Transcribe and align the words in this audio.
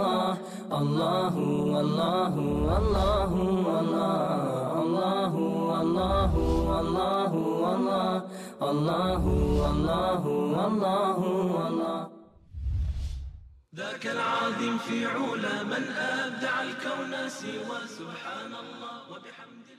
الله 0.00 0.38
الله 0.72 1.36
والله 1.74 2.34
والله 2.68 3.32
والله 3.66 5.32
الله 5.72 6.34
والله 6.70 7.32
والله 7.34 8.22
الله 8.70 9.24
والله 9.62 10.26
والله 10.26 11.18
والله 11.56 12.08
ذاك 13.76 14.06
العظيم 14.06 14.78
في 14.78 15.06
علا 15.06 15.62
من 15.62 15.84
أبدع 15.98 16.62
الكون 16.62 17.28
سوى 17.28 17.78
سبحان 17.98 18.52
الله 18.54 18.98
وبحمده 19.10 19.73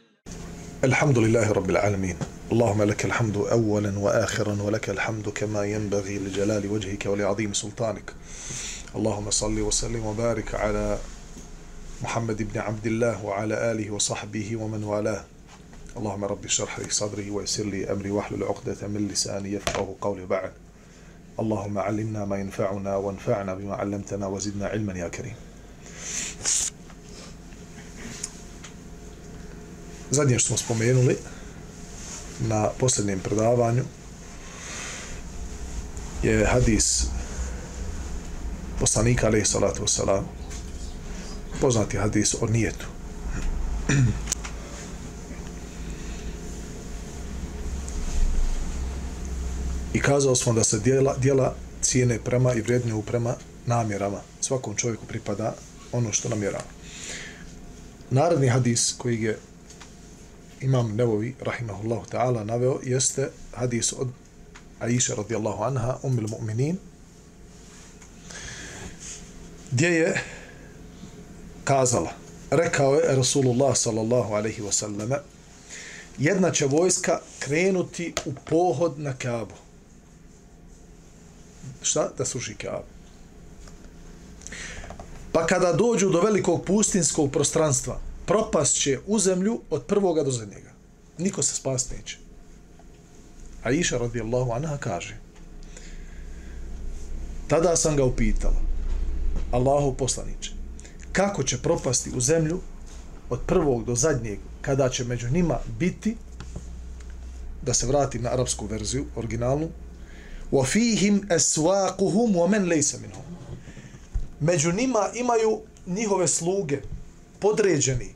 الحمد 0.84 1.18
لله 1.18 1.52
رب 1.52 1.70
العالمين. 1.70 2.18
اللهم 2.52 2.84
لك 2.84 3.06
الحمد 3.06 3.38
أولا 3.38 4.00
وآخرا 4.00 4.62
ولك 4.62 4.90
الحمد 4.90 5.30
كما 5.30 5.64
ينبغي 5.64 6.20
لجلال 6.20 6.68
وجهك 6.68 7.06
ولعظيم 7.06 7.54
سلطانك. 7.54 8.14
اللهم 8.96 9.32
صل 9.32 9.60
وسلم 9.60 10.06
وبارك 10.06 10.56
على 10.56 10.98
محمد 12.04 12.54
بن 12.54 12.60
عبد 12.60 12.86
الله 12.86 13.26
وعلى 13.26 13.72
آله 13.72 13.92
وصحبه 13.92 14.56
ومن 14.56 14.84
والاه. 14.84 15.24
اللهم 15.98 16.26
رب 16.26 16.46
اشرح 16.46 16.80
لي 16.80 16.90
صدري 16.90 17.30
ويسر 17.30 17.64
لي 17.64 17.92
أمري 17.92 18.12
واحلل 18.12 18.44
عقدة 18.44 18.88
من 18.88 19.08
لساني 19.08 19.54
يفقه 19.54 19.96
قولي 20.02 20.26
بعد. 20.26 20.52
اللهم 21.40 21.78
علمنا 21.78 22.26
ما 22.26 22.38
ينفعنا 22.38 22.96
وانفعنا 22.96 23.54
بما 23.54 23.76
علمتنا 23.76 24.28
وزدنا 24.28 24.68
علما 24.68 24.94
يا 25.00 25.08
كريم. 25.08 25.36
Zadnje 30.12 30.40
što 30.40 30.48
smo 30.48 30.58
spomenuli 30.58 31.18
na 32.40 32.70
posljednjem 32.80 33.20
predavanju 33.20 33.84
je 36.24 36.46
hadis 36.46 37.04
poslanika 38.80 39.28
alaih 39.28 39.48
salatu 39.48 39.84
wasalam. 39.84 40.22
Poznati 41.62 41.98
hadis 41.98 42.36
o 42.42 42.48
nijetu. 42.48 42.86
I 49.94 50.00
kazao 50.00 50.36
smo 50.36 50.54
da 50.54 50.64
se 50.64 50.80
dijela, 50.80 51.16
dijela 51.18 51.56
cijene 51.82 52.20
prema 52.20 52.54
i 52.54 52.62
vrednju 52.62 53.02
prema 53.02 53.36
namjerama. 53.66 54.22
Svakom 54.42 54.76
čovjeku 54.76 55.06
pripada 55.06 55.56
ono 55.92 56.12
što 56.12 56.30
namjerava. 56.30 56.64
Narodni 58.10 58.48
hadis 58.48 58.96
koji 58.98 59.22
je 59.22 59.40
imam 60.66 60.96
Nevovi, 60.96 61.36
rahimahullahu 61.42 62.06
ta'ala, 62.10 62.44
naveo, 62.44 62.80
jeste 62.84 63.30
hadis 63.54 63.94
od 63.94 64.08
Aisha 64.80 65.16
radijallahu 65.16 65.64
anha, 65.64 65.98
umil 66.04 66.28
mu'minin, 66.28 66.78
gdje 69.72 69.88
je 69.88 70.22
kazala, 71.64 72.12
rekao 72.52 72.96
je 72.96 73.16
Rasulullah 73.16 73.78
sallallahu 73.78 74.34
alaihi 74.34 74.62
wa 74.62 74.72
sallam, 74.72 75.10
jedna 76.18 76.52
će 76.52 76.66
vojska 76.66 77.20
krenuti 77.40 78.14
u 78.26 78.34
pohod 78.50 79.00
na 79.00 79.14
Kaabu. 79.14 79.56
Šta? 81.82 82.10
Da 82.18 82.26
suši 82.26 82.56
Kaabu. 82.56 82.90
Pa 85.32 85.46
kada 85.46 85.74
dođu 85.74 86.10
do 86.10 86.22
velikog 86.22 86.66
pustinskog 86.66 87.32
prostranstva, 87.32 88.00
propast 88.26 88.82
će 88.82 89.00
u 89.08 89.20
zemlju 89.20 89.62
od 89.70 89.84
prvoga 89.86 90.24
do 90.24 90.32
zadnjega. 90.32 90.72
Niko 91.18 91.44
se 91.44 91.56
spas 91.56 91.90
neće. 91.92 92.18
A 93.64 93.72
Iša 93.72 93.98
radijallahu 93.98 94.52
anha 94.52 94.78
kaže 94.78 95.26
tada 97.48 97.76
sam 97.76 97.96
ga 97.96 98.04
upitala 98.06 98.62
Allahu 99.52 99.94
poslaniče 99.94 100.52
kako 101.12 101.44
će 101.44 101.62
propasti 101.62 102.12
u 102.16 102.22
zemlju 102.22 102.60
od 103.30 103.40
prvog 103.48 103.86
do 103.86 103.96
zadnjeg 103.96 104.40
kada 104.62 104.90
će 104.90 105.04
među 105.04 105.30
njima 105.30 105.60
biti 105.80 106.16
da 107.62 107.74
se 107.74 107.88
vratim 107.88 108.22
na 108.22 108.30
arapsku 108.30 108.66
verziju 108.66 109.06
originalnu 109.16 109.70
wa 110.52 110.66
fihim 110.66 111.22
aswaquhum 111.30 112.36
wa 112.36 112.50
man 112.50 112.66
laysa 112.66 113.02
minhum 113.02 113.24
među 114.40 114.72
njima 114.72 115.10
imaju 115.16 115.62
njihove 115.88 116.28
sluge 116.28 116.82
podređeni 117.46 118.10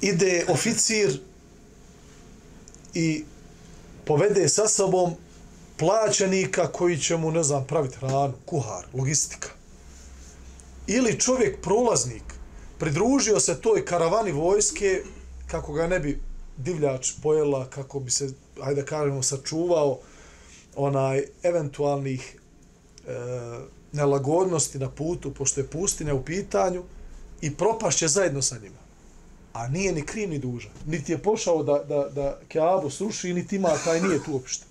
ide 0.00 0.44
oficir 0.48 1.20
i 2.94 3.24
povede 4.04 4.48
sa 4.48 4.68
sobom 4.68 5.14
plaćenika 5.76 6.66
koji 6.72 6.98
će 6.98 7.16
mu, 7.16 7.30
ne 7.30 7.42
znam, 7.42 7.66
praviti 7.66 7.96
hranu, 7.96 8.32
kuhar, 8.46 8.86
logistika. 8.92 9.48
Ili 10.86 11.20
čovjek 11.20 11.60
prolaznik 11.62 12.22
pridružio 12.78 13.40
se 13.40 13.60
toj 13.60 13.84
karavani 13.84 14.32
vojske 14.32 15.02
kako 15.46 15.72
ga 15.72 15.86
ne 15.86 16.00
bi 16.00 16.20
divljač 16.56 17.12
pojela, 17.22 17.70
kako 17.70 18.00
bi 18.00 18.10
se, 18.10 18.30
ajde 18.62 18.80
da 18.82 18.86
kažemo, 18.86 19.22
sačuvao 19.22 19.98
onaj 20.76 21.24
eventualnih 21.42 22.36
e, 23.06 23.74
nelagodnosti 23.94 24.78
na 24.78 24.90
putu, 24.90 25.34
pošto 25.34 25.60
je 25.60 25.66
pustinja 25.66 26.14
u 26.14 26.24
pitanju, 26.24 26.82
i 27.40 27.54
propašće 27.54 28.08
zajedno 28.08 28.42
sa 28.42 28.58
njima 28.58 28.84
a 29.54 29.68
nije 29.68 29.92
ni 29.92 30.06
kriv 30.06 30.30
ni 30.30 30.38
dužan. 30.38 30.70
Niti 30.86 31.12
je 31.12 31.22
pošao 31.22 31.62
da, 31.62 31.78
da, 31.88 32.08
da 32.08 32.38
Keabu 32.48 32.90
sruši, 32.90 33.34
niti 33.34 33.56
ima 33.56 33.68
taj 33.84 34.00
nije 34.00 34.24
tu 34.24 34.32
uopšte. 34.32 34.66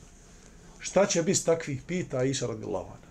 Šta 0.79 1.05
će 1.05 1.23
biti 1.23 1.45
takvih 1.45 1.81
pita 1.87 2.23
Iša 2.23 2.47
radijallahu 2.47 2.85
anha? 2.85 3.07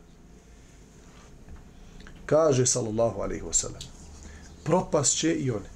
Kaže 2.26 2.66
sallallahu 2.66 3.20
alaihi 3.20 3.42
wasallam 3.42 3.84
propast 4.64 5.18
će 5.18 5.34
i 5.34 5.50
one 5.50 5.68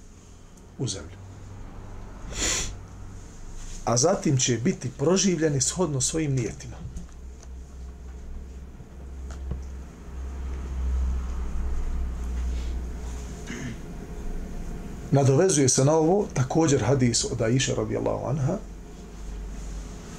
u 0.78 0.88
zemlju. 0.88 1.16
A 3.84 3.96
zatim 3.96 4.38
će 4.38 4.58
biti 4.58 4.90
proživljeni 4.98 5.60
shodno 5.60 6.00
svojim 6.00 6.34
nijetima. 6.34 6.76
Nadovezuje 15.10 15.68
se 15.68 15.84
na 15.84 15.92
ovo 15.92 16.26
također 16.34 16.82
hadis 16.82 17.24
od 17.24 17.42
Aisha 17.42 17.74
radijallahu 17.74 18.26
anha 18.26 18.58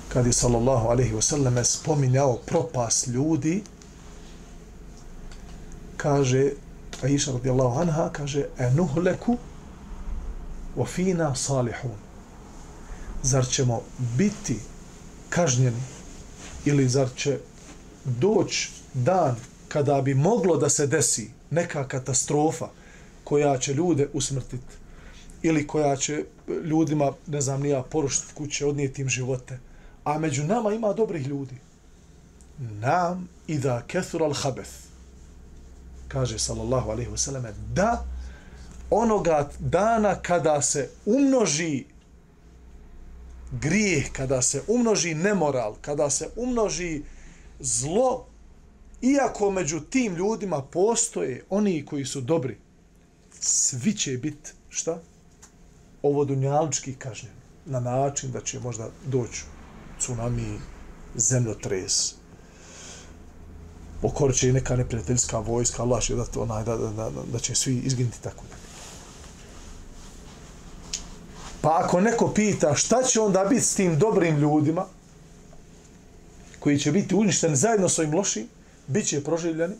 kad 0.09 0.25
je 0.25 0.33
sallallahu 0.33 0.87
alaihi 0.87 1.13
wasallam 1.13 1.63
spominjao 1.63 2.37
propas 2.45 3.07
ljudi 3.07 3.63
kaže 5.97 6.51
Aisha 7.03 7.31
radijallahu 7.31 7.79
anha 7.79 8.09
kaže 8.09 8.45
enuhleku 8.57 9.37
wa 10.77 10.85
fina 10.85 11.35
salihun. 11.35 11.91
Zar 13.23 13.45
ćemo 13.47 13.81
biti 14.17 14.59
kažnjeni 15.29 15.81
ili 16.65 16.89
zar 16.89 17.09
će 17.15 17.39
doći 18.05 18.71
dan 18.93 19.35
kada 19.67 20.01
bi 20.01 20.13
moglo 20.13 20.57
da 20.57 20.69
se 20.69 20.87
desi 20.87 21.31
neka 21.49 21.87
katastrofa? 21.87 22.67
Koja 23.27 23.57
će 23.57 23.73
ljude 23.73 24.07
usmrtiti 24.13 24.75
ili 25.41 25.67
koja 25.67 25.95
će 25.95 26.25
ljudima, 26.63 27.11
ne 27.27 27.41
znam, 27.41 27.61
nija 27.61 27.83
porušiti 27.83 28.33
kuće, 28.33 28.65
odnijeti 28.65 29.01
im 29.01 29.09
živote. 29.09 29.59
A 30.03 30.19
među 30.19 30.43
nama 30.43 30.73
ima 30.73 30.93
dobrih 30.93 31.27
ljudi. 31.27 31.55
Nam 32.59 33.27
i 33.47 33.57
da 33.57 33.81
kethur 33.87 34.23
al 34.23 34.33
habeth, 34.33 34.71
kaže 36.07 36.39
sallallahu 36.39 36.89
alaihi 36.89 37.11
wasallam, 37.11 37.51
da 37.73 38.05
onoga 38.89 39.49
dana 39.59 40.15
kada 40.15 40.61
se 40.61 40.89
umnoži 41.05 41.85
grijeh, 43.51 44.11
kada 44.11 44.41
se 44.41 44.61
umnoži 44.67 45.13
nemoral, 45.15 45.75
kada 45.81 46.09
se 46.09 46.29
umnoži 46.35 47.01
zlo, 47.59 48.25
iako 49.01 49.51
među 49.51 49.79
tim 49.79 50.15
ljudima 50.15 50.61
postoje 50.61 51.43
oni 51.49 51.85
koji 51.85 52.05
su 52.05 52.21
dobri, 52.21 52.57
svi 53.39 53.93
će 53.93 54.17
biti, 54.17 54.51
šta? 54.69 54.99
Ovo 56.01 56.25
dunjalički 56.25 56.95
kažnjen. 56.95 57.33
Na 57.65 57.79
način 57.79 58.31
da 58.31 58.41
će 58.41 58.59
možda 58.59 58.89
doći 59.05 59.43
tsunami, 59.99 60.59
zemljotres. 61.15 62.13
pokorit 64.01 64.37
će 64.37 64.49
i 64.49 64.53
neka 64.53 64.75
neprijateljska 64.75 65.39
vojska, 65.39 65.83
Allah 65.83 66.03
će 66.03 66.15
da, 66.15 66.25
to, 66.25 66.41
onaj, 66.41 66.63
da, 66.63 66.77
da, 66.77 66.89
da, 66.91 67.09
da 67.31 67.39
će 67.39 67.55
svi 67.55 67.77
izginiti 67.77 68.21
tako 68.21 68.43
da. 68.49 68.55
Pa 71.61 71.81
ako 71.83 72.01
neko 72.01 72.33
pita 72.33 72.75
šta 72.75 73.03
će 73.03 73.21
onda 73.21 73.45
biti 73.45 73.61
s 73.61 73.75
tim 73.75 73.99
dobrim 73.99 74.37
ljudima, 74.37 74.85
koji 76.59 76.79
će 76.79 76.91
biti 76.91 77.15
uništeni 77.15 77.55
zajedno 77.55 77.89
s 77.89 77.99
ovim 77.99 78.13
lošim, 78.13 78.47
bit 78.87 79.07
će 79.07 79.23
proživljeni, 79.23 79.75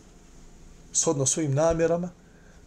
shodno 0.94 1.26
svojim 1.26 1.54
namjerama, 1.54 2.10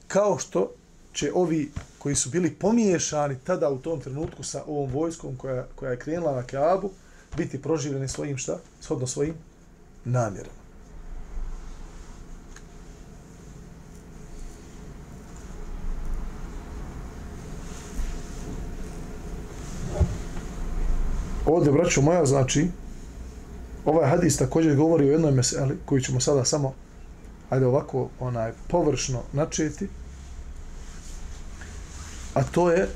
kao 0.07 0.39
što 0.39 0.73
će 1.13 1.33
ovi 1.35 1.71
koji 1.99 2.15
su 2.15 2.31
bili 2.31 2.55
pomiješani 2.55 3.37
tada 3.45 3.71
u 3.71 3.79
tom 3.79 4.01
trenutku 4.01 4.43
sa 4.43 4.63
ovom 4.67 4.91
vojskom 4.91 5.37
koja, 5.37 5.67
koja 5.75 5.91
je 5.91 5.99
krenula 5.99 6.35
na 6.35 6.43
Kaabu, 6.43 6.91
biti 7.37 7.63
proživljeni 7.63 8.09
svojim 8.09 8.37
šta? 8.37 8.59
Shodno 8.81 9.07
svojim 9.07 9.35
namjerama. 10.05 10.61
Ovdje, 21.47 21.73
braću 21.73 22.03
moja, 22.03 22.27
znači, 22.27 22.69
ovaj 23.85 24.09
hadis 24.09 24.37
također 24.37 24.77
govori 24.77 25.09
o 25.09 25.13
jednoj 25.13 25.33
meseli 25.33 25.79
koju 25.85 26.01
ćemo 26.01 26.21
sada 26.21 26.45
samo, 26.45 26.75
ajde 27.51 27.67
ovako, 27.67 28.09
onaj, 28.21 28.53
površno 28.69 29.23
načeti, 29.33 29.89
a 32.41 32.45
to 32.45 32.71
je 32.71 32.89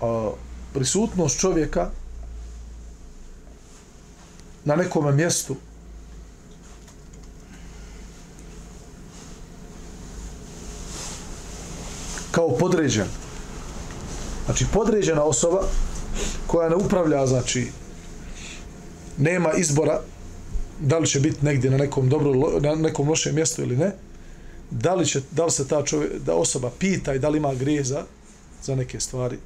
a, 0.00 0.30
prisutnost 0.72 1.40
čovjeka 1.40 1.90
na 4.64 4.76
nekom 4.76 5.16
mjestu 5.16 5.56
kao 12.30 12.56
podređen. 12.58 13.06
Znači, 14.44 14.66
podređena 14.72 15.22
osoba 15.22 15.62
koja 16.46 16.68
ne 16.68 16.76
upravlja, 16.76 17.26
znači, 17.26 17.70
nema 19.18 19.52
izbora 19.52 20.00
da 20.80 20.98
li 20.98 21.06
će 21.06 21.20
biti 21.20 21.44
negdje 21.44 21.70
na 21.70 21.76
nekom 21.76 22.08
dobro, 22.08 22.60
na 22.60 22.74
nekom 22.74 23.08
lošem 23.08 23.34
mjestu 23.34 23.62
ili 23.62 23.76
ne, 23.76 23.92
da 24.70 24.94
li, 24.94 25.06
će, 25.06 25.20
da 25.30 25.44
li 25.44 25.50
se 25.50 25.68
ta 25.68 25.84
čovjek, 25.84 26.12
da 26.26 26.34
osoba 26.34 26.70
pita 26.78 27.14
i 27.14 27.18
da 27.18 27.28
li 27.28 27.38
ima 27.38 27.54
grije 27.54 27.84
za 27.84 28.04
za 28.62 28.74
neke 28.74 29.00
stvari. 29.00 29.38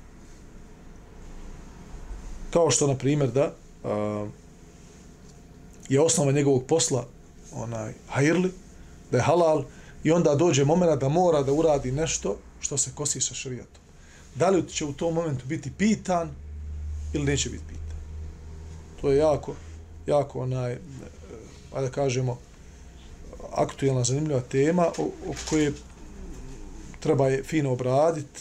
Kao 2.51 2.71
što, 2.71 2.87
na 2.87 2.97
primjer, 2.97 3.31
da 3.31 3.55
a, 3.85 4.27
je 5.89 6.01
osnova 6.01 6.33
njegovog 6.33 6.65
posla 6.67 7.07
onaj 7.53 7.93
hajrli, 8.09 8.53
da 9.11 9.19
je 9.19 9.23
halal, 9.23 9.65
i 10.05 10.13
onda 10.13 10.35
dođe 10.35 10.65
moment 10.65 11.01
da 11.01 11.09
mora 11.09 11.43
da 11.43 11.53
uradi 11.53 11.93
nešto 11.93 12.37
što 12.61 12.77
se 12.77 12.91
kosi 12.95 13.21
sa 13.21 13.35
šarijatom. 13.35 13.83
Da 14.35 14.51
li 14.51 14.69
će 14.69 14.85
u 14.85 14.93
tom 14.93 15.15
momentu 15.15 15.47
biti 15.47 15.71
pitan 15.79 16.31
ili 17.13 17.25
neće 17.25 17.51
biti 17.51 17.65
pitan. 17.69 17.99
To 19.01 19.11
je 19.11 19.19
jako, 19.19 19.55
jako 20.07 20.41
onaj, 20.41 20.79
a 21.73 21.81
da 21.81 21.91
kažemo, 21.91 22.39
aktuelna, 23.53 24.05
zanimljiva 24.05 24.41
tema 24.41 24.87
o, 24.99 25.03
o 25.03 25.35
koje 25.51 25.73
treba 27.01 27.29
je 27.29 27.43
fino 27.43 27.73
obraditi, 27.73 28.41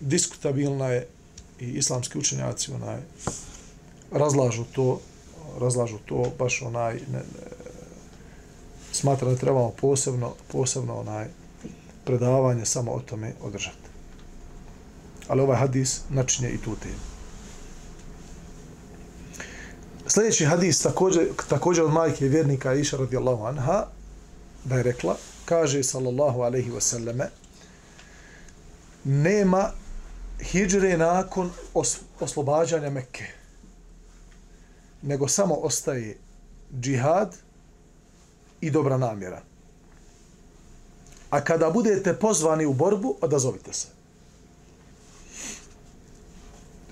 diskutabilna 0.00 0.88
je 0.88 1.06
i 1.60 1.64
islamski 1.64 2.18
učenjaci 2.18 2.72
onaj, 2.72 2.98
razlažu 4.12 4.64
to, 4.72 5.00
razlažu 5.60 5.98
to 6.06 6.32
baš 6.38 6.62
onaj, 6.62 6.94
ne, 6.94 7.18
ne, 7.18 7.22
smatra 8.92 9.30
da 9.30 9.36
trebamo 9.36 9.70
posebno, 9.70 10.34
posebno 10.52 11.00
onaj 11.00 11.26
predavanje 12.04 12.64
samo 12.64 12.92
o 12.92 13.00
tome 13.00 13.32
održati. 13.42 13.86
Ali 15.28 15.40
ovaj 15.40 15.56
hadis 15.56 16.00
načinje 16.10 16.50
i 16.50 16.58
tu 16.58 16.76
temu. 16.76 17.16
Sljedeći 20.06 20.44
hadis 20.44 20.82
također, 20.82 21.28
također 21.48 21.84
od 21.84 21.92
majke 21.92 22.28
vjernika 22.28 22.74
Iša 22.74 22.96
radijallahu 22.96 23.44
anha 23.44 23.86
da 24.64 24.76
je 24.76 24.82
rekla, 24.82 25.16
kaže 25.44 25.82
sallallahu 25.82 26.40
alaihi 26.40 26.70
wasallame 26.70 27.26
nema 29.06 29.70
hijđre 30.40 30.96
nakon 30.96 31.50
os, 31.74 31.98
oslobađanja 32.20 32.90
Mekke 32.90 33.26
nego 35.02 35.28
samo 35.28 35.54
ostaje 35.54 36.18
džihad 36.80 37.36
i 38.60 38.70
dobra 38.70 38.96
namjera. 38.96 39.42
A 41.30 41.40
kada 41.40 41.70
budete 41.70 42.14
pozvani 42.18 42.66
u 42.66 42.72
borbu, 42.72 43.16
odazovite 43.20 43.72
se. 43.72 43.86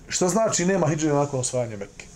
Što 0.09 0.29
znači 0.29 0.67
nema 0.67 0.89
hijđre 0.89 1.13
nakon 1.13 1.41
osvajanja 1.41 1.77
Mekke? 1.77 2.07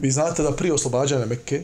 Vi 0.00 0.10
znate 0.10 0.42
da 0.42 0.56
prije 0.56 0.74
oslobađanja 0.74 1.26
Mekke 1.26 1.62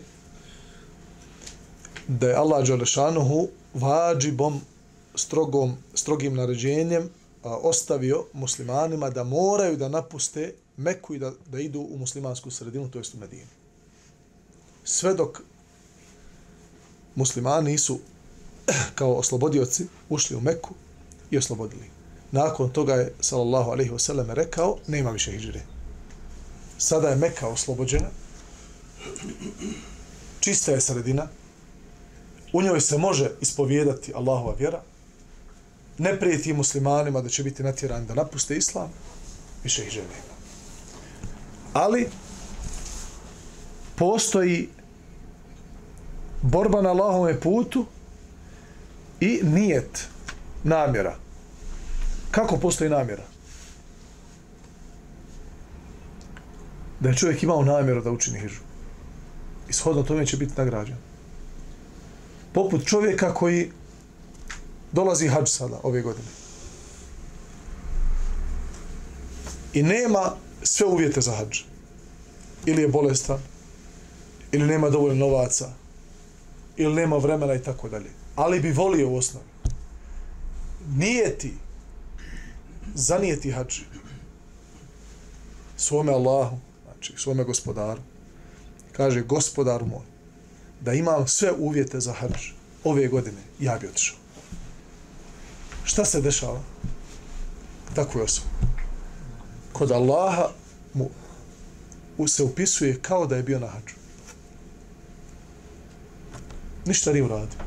da 2.09 2.29
je 2.29 2.35
Allah 2.35 2.67
Đalešanuhu 2.67 3.49
vađibom 3.77 4.61
strogom, 5.15 5.77
strogim 5.95 6.35
naređenjem 6.35 7.11
a, 7.43 7.57
ostavio 7.57 8.25
muslimanima 8.33 9.11
da 9.11 9.25
moraju 9.25 9.77
da 9.77 9.89
napuste 9.89 10.55
Meku 10.77 11.15
i 11.15 11.19
da, 11.19 11.33
da 11.47 11.61
idu 11.61 11.81
u 11.81 11.99
muslimansku 11.99 12.51
sredinu, 12.51 12.91
to 12.91 12.99
jest 12.99 13.15
u 13.15 13.19
Medinu. 13.19 13.51
Sve 14.85 15.15
dok 15.15 15.41
muslimani 17.15 17.71
nisu 17.71 17.99
kao 18.99 19.15
oslobodioci 19.15 19.87
ušli 20.09 20.37
u 20.37 20.41
Meku 20.41 20.75
i 21.31 21.39
oslobodili. 21.39 21.91
Nakon 22.33 22.71
toga 22.71 22.95
je, 22.95 23.15
sallallahu 23.21 23.71
alaihi 23.71 23.91
wasallam, 23.91 24.33
rekao, 24.33 24.77
nema 24.87 25.11
više 25.11 25.31
hijđire. 25.31 25.61
Sada 26.79 27.09
je 27.09 27.17
Meka 27.17 27.49
oslobođena, 27.49 28.09
čista 30.41 30.73
je 30.73 30.81
sredina, 30.81 31.29
u 32.57 32.63
njoj 32.63 32.81
se 32.81 32.99
može 32.99 33.31
ispovijedati 33.41 34.13
Allahova 34.15 34.55
vjera, 34.59 34.83
ne 35.99 36.21
prijeti 36.21 36.53
muslimanima 36.53 37.21
da 37.21 37.29
će 37.29 37.43
biti 37.43 37.63
natjerani 37.63 38.07
da 38.07 38.15
napuste 38.15 38.57
islam, 38.57 38.91
više 39.65 39.83
ih 39.83 39.91
žele. 39.91 40.17
Ali, 41.73 42.09
postoji 43.97 44.69
borba 46.43 46.83
na 46.83 46.91
Allahove 46.91 47.41
putu 47.41 47.87
i 49.21 49.41
nijet, 49.43 50.09
namjera. 50.65 51.17
Kako 52.31 52.57
postoji 52.57 52.91
namjera? 52.91 53.25
Da 57.01 57.09
je 57.09 57.17
čovjek 57.17 57.43
imao 57.43 57.65
namjeru 57.65 58.03
da 58.03 58.11
učini 58.11 58.41
hijžu. 58.41 58.61
Ishodno 59.69 60.03
tome 60.03 60.27
će 60.27 60.37
biti 60.37 60.53
nagrađen. 60.57 61.06
Poput 62.57 62.87
čovjeka 62.87 63.35
koji 63.35 63.71
dolazi 64.93 65.29
hađ 65.29 65.49
sada, 65.49 65.81
ove 65.83 66.03
godine. 66.03 66.29
I 69.75 69.83
nema 69.83 70.33
sve 70.63 70.87
uvjete 70.87 71.21
za 71.21 71.33
hađ. 71.33 71.61
Ili 72.67 72.83
je 72.83 72.89
bolestan, 72.89 73.39
ili 74.53 74.67
nema 74.67 74.91
dovoljno 74.91 75.27
novaca, 75.27 75.69
ili 76.77 76.95
nema 76.95 77.17
vremena 77.17 77.55
i 77.55 77.63
tako 77.63 77.89
dalje. 77.89 78.11
Ali 78.37 78.61
bi 78.61 78.73
volio 78.73 79.09
u 79.09 79.17
osnovi. 79.17 79.47
Nije 80.97 81.39
ti 81.39 81.55
zanijeti 82.95 83.51
hađ 83.51 83.81
svome 85.77 86.13
Allahu, 86.13 86.57
znači 86.85 87.15
svome 87.17 87.45
gospodaru, 87.45 88.01
kaže 88.93 89.23
gospodar 89.23 89.85
moj, 89.85 90.16
da 90.81 90.93
imam 90.93 91.29
sve 91.29 91.53
uvjete 91.59 92.01
za 92.01 92.13
hađ 92.13 92.51
ove 92.85 93.09
godine, 93.09 93.41
ja 93.61 93.79
bi 93.79 93.87
otišao. 93.87 94.17
Šta 95.85 96.05
se 96.05 96.21
dešava? 96.21 96.61
Tako 97.95 98.19
je 98.19 98.25
osoba. 98.25 98.49
Kod 99.73 99.91
Allaha 99.91 100.49
mu 102.19 102.29
se 102.29 102.43
upisuje 102.43 102.99
kao 103.03 103.27
da 103.27 103.37
je 103.37 103.43
bio 103.43 103.59
na 103.59 103.67
hađu. 103.67 103.95
Ništa 106.87 107.13
nije 107.13 107.25
uradio. 107.25 107.59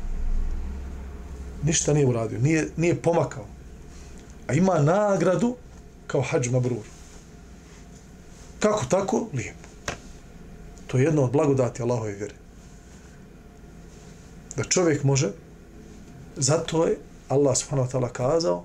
Ništa 1.63 1.93
nije 1.93 2.07
uradio. 2.07 2.39
Nije, 2.39 2.69
nije 2.77 3.01
pomakao. 3.01 3.45
A 4.47 4.53
ima 4.53 4.79
nagradu 4.79 5.55
kao 6.07 6.21
hađu 6.21 6.51
mabrur. 6.51 6.85
Kako 8.59 8.85
tako? 8.85 9.27
Lijepo. 9.33 9.69
To 10.87 10.97
je 10.97 11.03
jedno 11.03 11.23
od 11.23 11.31
blagodati 11.31 11.81
Allahove 11.81 12.11
vjere 12.11 12.35
Da 14.56 14.64
čovjek 14.64 15.04
može, 15.04 15.32
zato 16.36 16.86
je 16.86 16.98
Allah 17.28 17.56
subhanahu 17.56 17.88
wa 17.88 17.92
ta'ala 17.92 18.12
kazao 18.12 18.64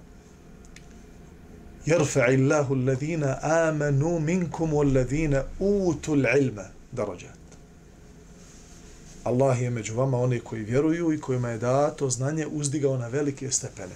يرفع 1.88 2.28
الله 2.28 2.74
الذين 2.74 3.24
آمنوا 3.24 4.20
منكم 4.20 4.74
والذين 4.74 5.44
أوتوا 5.62 6.16
العلم 6.16 6.66
درجات 6.94 7.40
Allah 9.26 9.62
je 9.62 9.70
među 9.70 9.96
vama 9.96 10.18
oni 10.18 10.40
koji 10.40 10.64
vjeruju 10.64 11.14
i 11.14 11.22
kojima 11.22 11.50
je 11.50 11.58
dato 11.58 12.10
znanje 12.10 12.48
uzdigao 12.48 12.98
na 12.98 13.08
velike 13.08 13.52
stepene. 13.52 13.96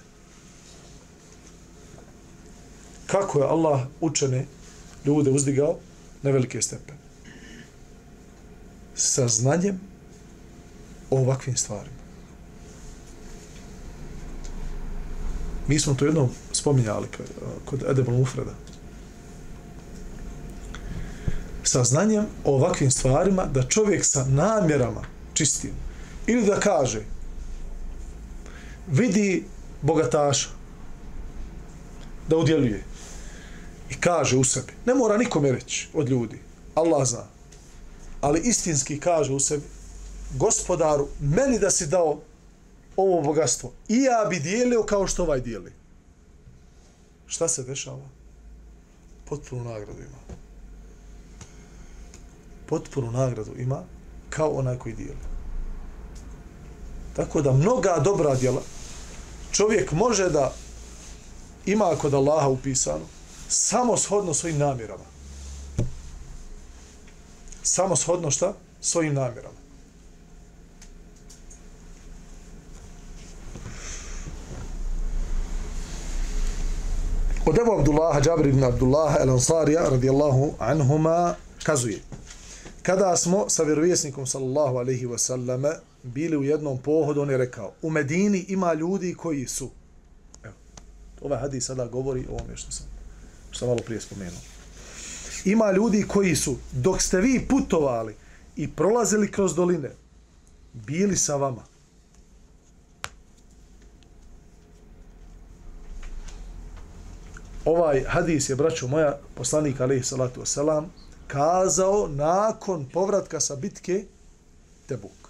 Kako 3.08 3.39
je 3.39 3.46
Allah 3.46 3.82
učene 4.01 4.46
ljude 5.05 5.32
uzdigao 5.32 5.77
na 6.22 6.32
velike 6.32 6.62
stepene? 6.62 7.03
sa 8.96 9.27
znanjem 9.27 9.79
o 11.11 11.19
ovakvim 11.19 11.57
stvarima. 11.57 11.99
Mi 15.69 15.81
smo 15.81 15.95
to 15.95 16.05
jednom 16.05 16.29
spominjali 16.53 17.07
kod 17.65 17.83
Edebal 17.91 18.15
Mufreda. 18.15 18.55
Sa 21.62 21.85
znanjem 21.85 22.27
o 22.45 22.55
ovakvim 22.55 22.91
stvarima 22.91 23.45
da 23.45 23.62
čovjek 23.62 24.05
sa 24.05 24.25
namjerama 24.25 25.03
čistim 25.35 25.73
ili 26.27 26.47
da 26.47 26.61
kaže 26.61 27.03
vidi 28.91 29.45
bogataša 29.83 30.49
da 32.29 32.37
udjeluje 32.37 32.85
i 33.91 33.95
kaže 34.00 34.37
u 34.37 34.45
sebi, 34.45 34.73
ne 34.87 34.95
mora 34.95 35.17
nikome 35.17 35.53
reći 35.53 35.88
od 35.95 36.09
ljudi, 36.09 36.38
Allah 36.75 37.07
zna, 37.09 37.25
ali 38.21 38.41
istinski 38.45 39.00
kaže 39.00 39.33
u 39.33 39.41
sebi, 39.41 39.65
gospodaru, 40.37 41.08
meni 41.20 41.58
da 41.58 41.70
si 41.70 41.87
dao 41.87 42.20
ovo 42.97 43.23
bogatstvo, 43.23 43.73
i 43.88 44.02
ja 44.02 44.26
bi 44.30 44.40
dijelio 44.40 44.82
kao 44.82 45.06
što 45.06 45.23
ovaj 45.23 45.40
dijeli. 45.40 45.73
Šta 47.26 47.49
se 47.49 47.62
dešava? 47.62 48.08
Potpunu 49.28 49.64
nagradu 49.64 50.00
ima. 50.00 50.38
Potpunu 52.66 53.11
nagradu 53.11 53.50
ima 53.58 53.82
kao 54.30 54.50
onaj 54.50 54.78
koji 54.78 54.94
dijeli. 54.94 55.28
Tako 57.16 57.42
da 57.42 57.52
mnoga 57.52 58.00
dobra 58.04 58.35
djela 58.35 58.62
čovjek 59.52 59.92
može 59.92 60.30
da 60.30 60.52
ima 61.66 61.97
kod 62.00 62.14
Allaha 62.14 62.49
upisano 62.49 63.04
samo 63.49 63.97
shodno 63.97 64.35
svojim 64.35 64.58
namjerama. 64.58 65.04
Samo 67.62 67.97
shodno 67.97 68.30
šta? 68.30 68.52
Svojim 68.80 69.14
namjerama. 69.14 69.67
Od 77.49 77.59
Ebu 77.59 77.73
Abdullaha, 77.73 78.21
Džabir 78.21 78.47
ibn 78.47 78.64
Abdullaha, 78.64 79.19
El 79.21 79.31
Ansarija, 79.31 79.88
radijallahu 79.88 80.55
anhuma, 80.59 81.35
kazuje. 81.62 82.00
Kada 82.83 83.17
smo 83.17 83.49
sa 83.49 83.62
vjerovjesnikom, 83.62 84.26
sallallahu 84.26 84.76
alaihi 84.76 85.07
wasallame, 85.07 85.73
bili 86.02 86.37
u 86.37 86.45
jednom 86.45 86.78
pohodu, 86.78 87.21
on 87.21 87.31
je 87.31 87.37
rekao, 87.37 87.73
u 87.83 87.90
Medini 87.90 88.45
ima 88.49 88.75
ljudi 88.75 89.14
koji 89.14 89.47
su. 89.47 89.71
Evo, 90.45 90.55
ovaj 91.21 91.38
hadis 91.38 91.67
sada 91.67 91.87
govori 91.87 92.26
o 92.31 92.33
ovome 92.33 92.57
što 92.57 92.73
sam, 92.73 92.87
što 93.50 93.59
sam 93.59 93.69
malo 93.69 93.81
prije 93.87 94.00
spomenuo. 94.00 94.40
Ima 95.45 95.73
ljudi 95.73 96.05
koji 96.09 96.37
su, 96.37 96.57
dok 96.73 97.02
ste 97.02 97.21
vi 97.21 97.47
putovali 97.49 98.14
i 98.57 98.71
prolazili 98.71 99.33
kroz 99.33 99.55
doline, 99.55 99.90
bili 100.73 101.17
sa 101.17 101.37
vama. 101.37 101.62
Ovaj 107.68 108.04
hadis 108.08 108.48
je, 108.48 108.56
braćo 108.56 108.87
moja, 108.87 109.18
poslanik 109.34 109.80
alaihi 109.80 110.04
salatu 110.04 110.40
wasalam, 110.40 110.84
kazao 111.26 112.08
nakon 112.08 112.87
povratka 112.92 113.40
sa 113.40 113.56
bitke 113.56 114.04
Tebuk. 114.87 115.28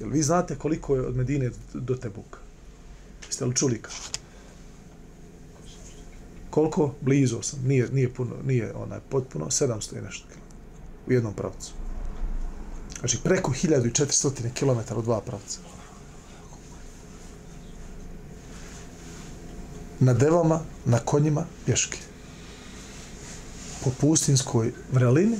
Jel 0.00 0.10
vi 0.10 0.22
znate 0.22 0.56
koliko 0.58 0.96
je 0.96 1.06
od 1.06 1.16
Medine 1.16 1.50
do 1.72 1.94
Tebuka? 1.94 2.38
Jeste 3.26 3.44
li 3.44 3.54
čuli 3.54 3.82
kao? 3.82 3.94
Koliko? 6.50 6.94
Blizu 7.00 7.42
sam. 7.42 7.60
Nije, 7.66 7.88
nije, 7.92 8.14
puno, 8.14 8.36
nije 8.44 8.74
onaj 8.74 9.00
potpuno. 9.08 9.46
700 9.46 9.98
i 9.98 10.02
nešto 10.02 10.26
km. 10.28 10.40
U 11.10 11.12
jednom 11.12 11.34
pravcu. 11.34 11.72
Znači, 12.98 13.18
preko 13.24 13.52
1400 13.52 14.30
km 14.58 14.98
u 14.98 15.02
dva 15.02 15.20
pravca. 15.20 15.73
Na 20.04 20.12
devama, 20.12 20.60
na 20.84 20.98
konjima, 20.98 21.46
pješke. 21.66 21.98
Po 23.84 23.90
pustinskoj 24.00 24.72
vrelini 24.92 25.38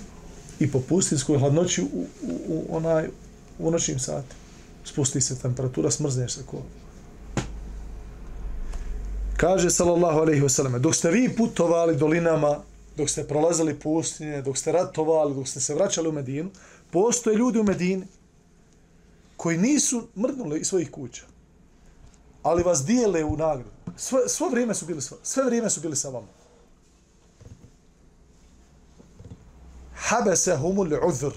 i 0.60 0.70
po 0.70 0.80
pustinskoj 0.80 1.38
hladnoći 1.38 1.82
u, 1.82 2.06
u, 2.22 2.38
u 2.48 2.76
onaj 2.76 3.08
u 3.58 3.70
noćnim 3.70 3.98
satima 3.98 4.44
spusti 4.84 5.20
se 5.20 5.38
temperatura, 5.38 5.90
smrzneš 5.90 6.32
se 6.32 6.42
ko. 6.46 6.62
Kaže 9.36 9.70
sallallahu 9.70 10.18
alejhi 10.18 10.40
ve 10.40 10.48
selleme, 10.48 10.78
dok 10.78 10.94
ste 10.94 11.10
vi 11.10 11.28
putovali 11.36 11.96
dolinama, 11.96 12.58
dok 12.96 13.10
ste 13.10 13.24
prolazili 13.24 13.74
pustinje, 13.74 14.42
dok 14.42 14.58
ste 14.58 14.72
ratovali, 14.72 15.34
dok 15.34 15.48
ste 15.48 15.60
se 15.60 15.74
vraćali 15.74 16.08
u 16.08 16.12
Medinu, 16.12 16.50
postoje 16.90 17.36
ljudi 17.36 17.58
u 17.58 17.64
Medini 17.64 18.06
koji 19.36 19.58
nisu 19.58 20.08
mrdnuli 20.16 20.60
iz 20.60 20.66
svojih 20.66 20.90
kuća, 20.90 21.22
ali 22.44 22.62
vas 22.62 22.84
dijele 22.84 23.24
u 23.24 23.36
nagradu. 23.36 23.70
Sve, 23.96 24.28
svo 24.28 24.48
vrijeme 24.48 24.74
su 24.74 24.86
bili 24.86 25.02
sve, 25.02 25.16
sve 25.22 25.44
vrijeme 25.44 25.70
su 25.70 25.80
bili 25.80 25.96
sa 25.96 26.08
vama. 26.08 26.26
Habesehumul 29.94 30.88
uzr 31.08 31.32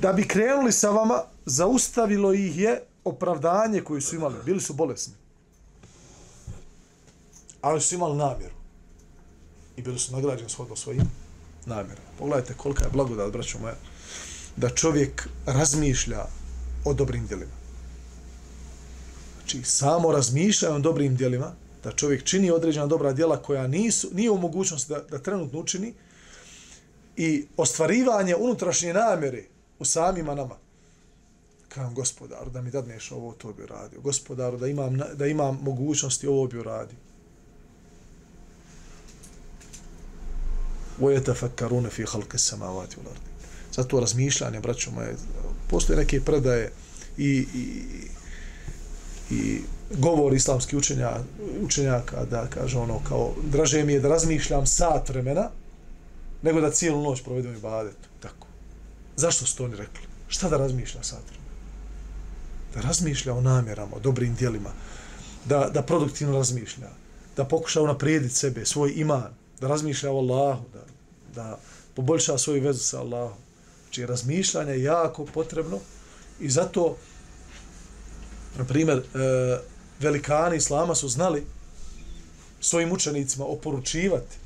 da 0.00 0.12
bi 0.12 0.28
krenuli 0.28 0.72
sa 0.72 0.90
vama, 0.90 1.22
zaustavilo 1.46 2.32
ih 2.32 2.58
je 2.58 2.82
opravdanje 3.04 3.80
koje 3.80 4.00
su 4.00 4.16
imali. 4.16 4.34
Bili 4.44 4.60
su 4.60 4.74
bolesni. 4.74 5.14
Ali 7.60 7.80
su 7.80 7.94
imali 7.94 8.16
namjeru. 8.16 8.54
I 9.76 9.82
bili 9.82 9.98
su 9.98 10.12
nagrađeni 10.12 10.50
shodno 10.50 10.76
svojim 10.76 11.10
namjerama. 11.66 12.08
Pogledajte 12.18 12.54
kolika 12.54 12.84
je 12.84 12.90
blagodat, 12.90 13.32
braćo 13.32 13.58
moja, 13.58 13.74
da 14.56 14.70
čovjek 14.70 15.28
razmišlja 15.46 16.24
o 16.84 16.94
dobrim 16.94 17.26
djelima. 17.26 17.57
Znači, 19.47 19.63
samo 19.63 20.11
razmišlja 20.11 20.73
o 20.73 20.79
dobrim 20.79 21.15
djelima, 21.15 21.53
da 21.83 21.91
čovjek 21.91 22.23
čini 22.23 22.51
određena 22.51 22.87
dobra 22.87 23.13
djela 23.13 23.41
koja 23.41 23.67
nisu, 23.67 24.09
nije 24.13 24.31
u 24.31 24.37
mogućnosti 24.37 24.93
da, 24.93 24.99
da 24.99 25.19
trenutno 25.19 25.59
učini 25.59 25.93
i 27.17 27.45
ostvarivanje 27.57 28.35
unutrašnje 28.35 28.93
namjere 28.93 29.43
u 29.79 29.85
samima 29.85 30.35
nama. 30.35 30.55
Kajem 31.69 31.93
gospodaru 31.93 32.49
da 32.49 32.61
mi 32.61 32.71
dadneš 32.71 33.11
ovo, 33.11 33.33
to 33.33 33.53
bi 33.53 33.63
uradio. 33.63 34.01
Gospodaru 34.01 34.57
da 34.57 34.67
imam, 34.67 34.99
da 35.13 35.25
imam 35.25 35.59
mogućnosti, 35.61 36.27
ovo 36.27 36.47
bi 36.47 36.57
uradio. 36.57 36.97
وَيَتَفَكَّرُونَ 41.01 41.89
فِي 41.89 42.05
خَلْقِ 42.05 42.33
السَّمَاوَاتِ 42.33 42.91
وَالْأَرْضِ 42.97 43.23
Zato 43.71 43.99
razmišljanje, 43.99 44.59
braćo 44.59 44.91
moje, 44.91 45.15
postoje 45.69 45.97
neke 45.97 46.21
predaje 46.21 46.71
i, 47.17 47.47
i, 47.53 47.83
i 49.30 49.60
govor 49.90 50.34
islamski 50.34 50.76
učenja, 50.76 51.10
učenjaka 51.62 52.24
da 52.24 52.46
kaže 52.46 52.78
ono 52.78 53.00
kao 53.08 53.34
draže 53.50 53.84
mi 53.84 53.92
je 53.92 54.00
da 54.00 54.08
razmišljam 54.08 54.66
sat 54.66 55.08
vremena 55.08 55.50
nego 56.42 56.60
da 56.60 56.70
cijelu 56.70 57.02
noć 57.02 57.22
provedem 57.22 57.54
i 57.54 57.60
badetu. 57.60 58.08
Tako. 58.20 58.46
Zašto 59.16 59.46
su 59.46 59.56
to 59.56 59.64
oni 59.64 59.76
rekli? 59.76 60.02
Šta 60.28 60.48
da 60.48 60.56
razmišlja 60.56 61.02
sad? 61.02 61.22
Da 62.74 62.80
razmišlja 62.80 63.34
o 63.34 63.40
namjerama, 63.40 63.96
o 63.96 64.00
dobrim 64.00 64.34
dijelima, 64.34 64.70
da, 65.44 65.70
da 65.74 65.82
produktivno 65.82 66.36
razmišlja, 66.36 66.88
da 67.36 67.44
pokuša 67.44 67.82
unaprijediti 67.82 68.34
sebe, 68.34 68.66
svoj 68.66 68.92
iman, 68.96 69.30
da 69.60 69.68
razmišlja 69.68 70.12
o 70.12 70.18
Allahu, 70.18 70.64
da, 70.72 70.80
da 71.34 71.58
poboljša 71.94 72.38
svoju 72.38 72.62
vezu 72.62 72.80
sa 72.80 73.00
Allahom. 73.00 73.38
Znači, 73.84 74.06
razmišljanje 74.06 74.72
je 74.72 74.82
jako 74.82 75.24
potrebno 75.24 75.78
i 76.40 76.50
zato, 76.50 76.96
na 78.58 78.64
primjer, 78.64 78.98
e, 78.98 79.02
velikani 80.00 80.56
Islama 80.56 80.94
su 80.94 81.08
znali 81.08 81.46
svojim 82.60 82.92
učenicima 82.92 83.44
oporučivati 83.44 84.36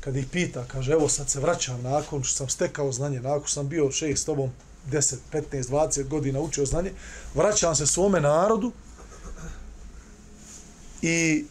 kad 0.00 0.16
ih 0.16 0.26
pita, 0.32 0.64
kaže, 0.68 0.92
evo 0.92 1.08
sad 1.08 1.30
se 1.30 1.40
vraćam 1.40 1.82
nakon 1.82 2.22
što 2.22 2.36
sam 2.36 2.48
stekao 2.48 2.92
znanje, 2.92 3.20
nakon 3.20 3.46
što 3.46 3.54
sam 3.54 3.68
bio 3.68 3.90
šejh 3.90 4.18
s 4.18 4.24
tobom 4.24 4.50
10, 4.90 5.16
15, 5.32 5.62
20 5.68 6.08
godina 6.08 6.40
učio 6.40 6.66
znanje, 6.66 6.92
vraćam 7.34 7.76
se 7.76 7.86
svome 7.86 8.20
narodu 8.20 8.72
i 11.02 11.44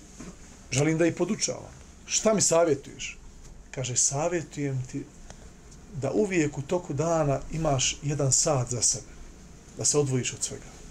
želim 0.72 0.98
da 0.98 1.06
ih 1.06 1.16
podučavam. 1.16 1.74
Šta 2.06 2.34
mi 2.34 2.42
savjetuješ? 2.42 3.18
Kaže, 3.72 3.96
savjetujem 3.96 4.84
ti 4.92 5.06
da 6.02 6.12
uvijek 6.12 6.58
u 6.58 6.62
toku 6.62 6.94
dana 6.94 7.40
imaš 7.52 7.98
jedan 8.04 8.32
sat 8.32 8.70
za 8.70 8.82
sebe, 8.82 9.14
da 9.78 9.86
se 9.86 9.98
odvojiš 9.98 10.34
od 10.34 10.44
svega. 10.44 10.83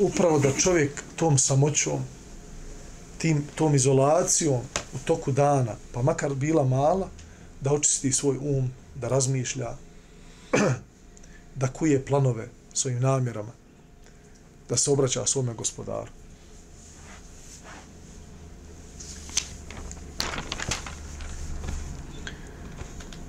Upravo 0.00 0.38
da 0.38 0.52
čovjek 0.52 1.02
tom 1.16 1.38
samoćom 1.38 2.04
tim, 3.18 3.44
tom 3.54 3.74
izolacijom 3.74 4.60
u 4.94 4.98
toku 5.04 5.32
dana, 5.32 5.76
pa 5.92 6.02
makar 6.02 6.34
bila 6.34 6.64
mala, 6.64 7.08
da 7.60 7.72
očisti 7.72 8.12
svoj 8.12 8.36
um, 8.36 8.70
da 8.94 9.08
razmišlja, 9.08 9.76
da 11.60 11.68
kuje 11.68 12.04
planove 12.04 12.48
svojim 12.72 13.00
namjerama, 13.00 13.52
da 14.68 14.76
se 14.76 14.90
obraća 14.90 15.26
svome 15.26 15.54
gospodaru. 15.54 16.10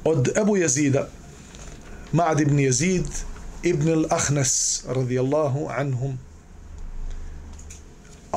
Od 0.04 0.30
Ebu 0.38 0.58
Jezida, 0.58 1.10
Ma'ad 2.14 2.42
ibn 2.42 2.60
Jezid, 2.60 3.08
ibn 3.64 3.88
al-Ahnes, 3.88 4.84
radijallahu 4.88 5.68
anhum, 5.70 6.20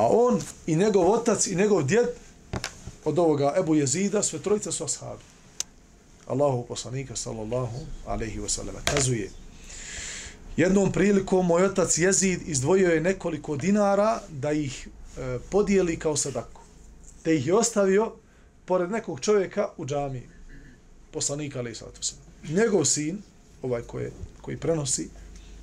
A 0.01 0.07
on 0.09 0.41
i 0.67 0.75
njegov 0.75 1.11
otac 1.11 1.47
i 1.47 1.55
njegov 1.55 1.83
djed 1.83 2.07
od 3.05 3.19
ovoga 3.19 3.53
Ebu 3.57 3.75
Jezida, 3.75 4.23
sve 4.23 4.39
trojica 4.39 4.71
su 4.71 4.83
ashabi. 4.83 5.23
Allahu 6.27 6.65
poslanika 6.67 7.15
sallallahu 7.15 7.77
alaihi 8.05 8.39
wa 8.39 8.49
sallam 8.49 8.75
kazuje 8.85 9.29
Jednom 10.57 10.91
prilikom 10.91 11.45
moj 11.45 11.65
otac 11.65 11.97
Jezid 11.97 12.39
izdvojio 12.45 12.89
je 12.89 13.01
nekoliko 13.01 13.55
dinara 13.57 14.21
da 14.29 14.51
ih 14.51 14.87
e, 14.87 15.39
podijeli 15.49 15.99
kao 15.99 16.17
sadaku. 16.17 16.61
Te 17.23 17.35
ih 17.35 17.47
je 17.47 17.55
ostavio 17.55 18.11
pored 18.65 18.91
nekog 18.91 19.19
čovjeka 19.19 19.69
u 19.77 19.85
džamiji. 19.85 20.27
Poslanika 21.11 21.59
ali 21.59 21.75
sallatu 21.75 22.03
sallam. 22.03 22.25
Njegov 22.49 22.85
sin, 22.85 23.21
ovaj 23.61 23.81
koji, 23.81 24.09
koji 24.41 24.57
prenosi 24.57 25.09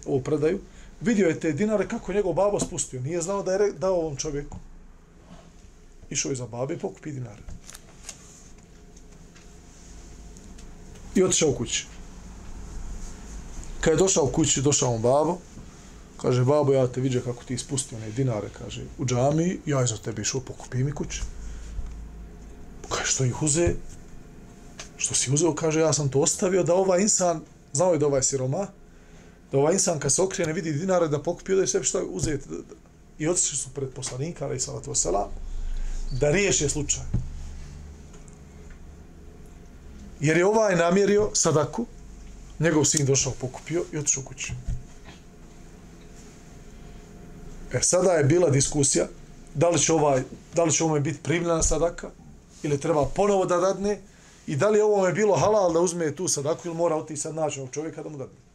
ovu 0.07 0.23
predaju, 0.23 0.61
vidio 1.01 1.29
je 1.29 1.41
te 1.41 1.53
dinare 1.53 1.89
kako 1.89 2.13
je 2.13 2.17
njegov 2.17 2.33
babo 2.33 2.61
spustio. 2.61 3.01
Nije 3.01 3.23
znao 3.23 3.43
da 3.43 3.53
je 3.53 3.73
dao 3.73 3.95
ovom 3.95 4.17
čovjeku. 4.17 4.59
Išao 6.11 6.31
je 6.31 6.37
za 6.37 6.47
babe 6.47 6.75
i 6.75 6.79
pokupi 6.79 7.13
dinare. 7.13 7.43
I 11.15 11.23
otišao 11.23 11.51
u 11.51 11.55
kući. 11.55 11.87
Kad 13.81 13.93
je 13.93 13.97
došao 13.97 14.25
u 14.25 14.33
kući, 14.33 14.63
došao 14.63 14.95
on 14.95 15.03
babo, 15.03 15.39
kaže, 16.17 16.45
babo, 16.45 16.73
ja 16.73 16.87
te 16.87 17.01
viđa 17.01 17.21
kako 17.21 17.45
ti 17.45 17.55
ispustio 17.55 17.99
one 17.99 18.11
dinare, 18.11 18.49
kaže, 18.59 18.85
u 18.99 19.07
džami, 19.07 19.61
ja 19.67 19.87
za 19.87 19.97
tebe 19.97 20.23
išao, 20.23 20.41
pokupi 20.41 20.85
mi 20.85 20.93
kući. 20.93 21.23
Kaže, 22.89 23.11
što 23.11 23.25
ih 23.25 23.43
uze? 23.43 23.75
Što 24.97 25.15
si 25.15 25.33
uzeo? 25.33 25.55
Kaže, 25.55 25.81
ja 25.81 25.93
sam 25.93 26.09
to 26.09 26.21
ostavio 26.21 26.63
da 26.63 26.75
ovaj 26.75 27.01
insan, 27.01 27.41
znao 27.73 27.93
je 27.93 27.99
da 27.99 28.07
ovaj 28.07 28.23
siroma, 28.23 28.67
da 29.53 29.59
ovaj 29.59 29.73
insan 29.73 29.99
kad 29.99 30.13
se 30.13 30.23
okrene 30.23 30.53
vidi 30.53 30.73
dinare 30.73 31.09
da 31.09 31.23
pokupio 31.23 31.57
da 31.57 31.63
je 31.63 31.69
sve 31.69 31.85
što 31.85 32.05
uzeti. 32.11 32.49
I 33.19 33.29
otišli 33.29 33.57
su 33.57 33.71
pred 33.75 33.91
poslanika, 33.91 34.45
ali 34.45 34.57
i 34.57 34.61
salatu 34.61 34.91
wasalam, 34.91 35.29
da 36.11 36.31
riješe 36.31 36.69
slučaj. 36.69 37.03
Jer 40.21 40.37
je 40.37 40.47
ovaj 40.47 40.77
namjerio 40.77 41.31
sadaku, 41.35 41.87
njegov 42.59 42.85
sin 42.85 43.07
došao, 43.07 43.33
pokupio 43.41 43.85
i 43.93 43.99
otišao 43.99 44.23
kući. 44.23 44.53
E, 47.73 47.83
sada 47.83 48.13
je 48.13 48.25
bila 48.25 48.51
diskusija 48.51 49.07
da 49.55 49.69
li 49.69 49.79
će 49.79 49.93
ovaj, 49.93 50.23
da 50.55 50.65
li 50.65 50.73
će 50.73 50.85
ovome 50.85 51.01
biti 51.01 51.19
primljena 51.23 51.63
sadaka 51.63 52.11
ili 52.63 52.81
treba 52.81 53.07
ponovo 53.15 53.47
da 53.47 53.57
dadne 53.57 54.01
i 54.47 54.57
da 54.57 54.69
li 54.69 54.81
ovome 54.81 55.13
bilo 55.13 55.37
halal 55.37 55.73
da 55.73 55.81
uzme 55.81 56.15
tu 56.15 56.29
sadaku 56.29 56.69
ili 56.69 56.77
mora 56.77 56.97
otići 56.97 57.21
sad 57.21 57.35
naći 57.35 57.61
čovjeka 57.73 58.03
da 58.03 58.09
mu 58.09 58.19
dadne. 58.19 58.48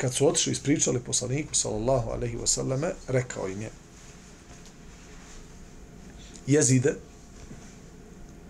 Kad 0.00 0.14
su 0.14 0.28
otišli 0.28 0.52
ispričali 0.52 1.00
poslaniku 1.00 1.54
sallallahu 1.54 2.10
alaihi 2.10 2.36
wasallame, 2.36 2.90
rekao 3.08 3.48
im 3.48 3.62
je 3.62 3.70
jezide, 6.46 6.94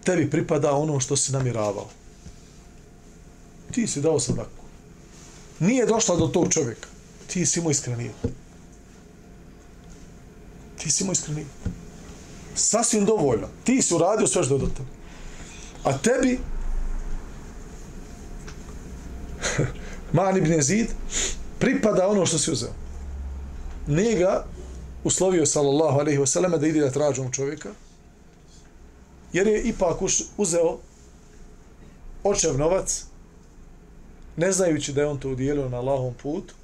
tebi 0.05 0.31
pripada 0.31 0.73
ono 0.73 1.01
što 1.01 1.17
si 1.17 1.33
namiravao. 1.33 1.89
Ti 3.73 3.87
si 3.87 4.01
dao 4.01 4.21
sadaku. 4.21 4.65
Nije 5.59 5.87
došla 5.87 6.17
do 6.17 6.27
tog 6.27 6.53
čovjeka. 6.53 6.89
Ti 7.27 7.47
si 7.47 7.61
mu 7.61 7.71
iskrenio. 7.71 8.13
Ti 10.79 10.91
si 10.91 11.05
mu 11.05 11.13
iskrenio. 11.13 11.47
Sasvim 12.55 13.05
dovoljno. 13.05 13.49
Ti 13.65 13.83
si 13.83 13.95
uradio 13.95 14.27
sve 14.27 14.45
što 14.45 14.55
je 14.55 14.61
do 14.61 14.67
tebe. 14.67 14.89
A 15.85 15.99
tebi 15.99 16.39
Man 20.13 20.37
ibn 20.37 20.63
Zid 20.63 20.87
pripada 21.61 22.09
ono 22.09 22.27
što 22.27 22.39
si 22.39 22.53
uzeo. 22.53 22.73
Nije 23.87 24.19
ga 24.19 24.45
uslovio 25.05 25.47
sallallahu 25.47 25.99
alaihi 25.99 26.19
wasallam 26.19 26.59
da 26.59 26.67
ide 26.67 26.81
da 26.81 26.91
tražu 26.91 27.31
čovjeka, 27.33 27.69
jer 29.33 29.47
je 29.47 29.63
ipak 29.63 29.97
uzeo 30.37 30.79
očev 32.25 32.59
novac, 32.59 33.05
ne 34.37 34.53
znajući 34.53 34.93
da 34.93 35.01
je 35.01 35.07
on 35.07 35.19
to 35.19 35.31
udijelio 35.31 35.69
na 35.69 35.77
Allahom 35.77 36.15
putu, 36.23 36.55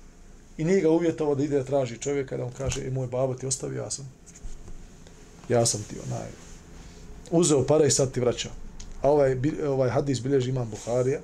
i 0.58 0.64
nije 0.64 0.80
ga 0.80 0.90
uvjetovo 0.90 1.34
da 1.34 1.44
ide 1.44 1.58
da 1.58 1.64
traži 1.64 1.98
čovjeka, 1.98 2.36
da 2.36 2.44
mu 2.44 2.50
kaže, 2.58 2.86
e, 2.86 2.90
moj 2.90 3.06
babo 3.06 3.34
ti 3.34 3.46
ostavio, 3.46 3.82
ja 3.82 3.90
sam, 3.90 4.12
ja 5.48 5.66
sam 5.66 5.82
ti 5.82 5.96
onaj, 6.06 6.28
uzeo 7.30 7.66
pare 7.66 7.86
i 7.86 7.90
sad 7.90 8.12
ti 8.12 8.20
vraćao. 8.20 8.52
A 9.02 9.10
ovaj, 9.10 9.36
ovaj 9.68 9.90
hadis 9.90 10.22
bilježi 10.22 10.50
imam 10.50 10.70
Buharija 10.70 11.20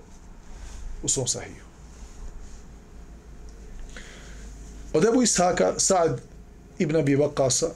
u 1.03 1.09
svom 1.09 1.27
sahiju. 1.27 1.72
Od 4.93 5.05
Ebu 5.05 5.23
Ishaka, 5.23 5.75
Sa'd 5.79 6.21
ibn 6.79 6.97
Abi 6.97 7.17
Waqasa, 7.17 7.69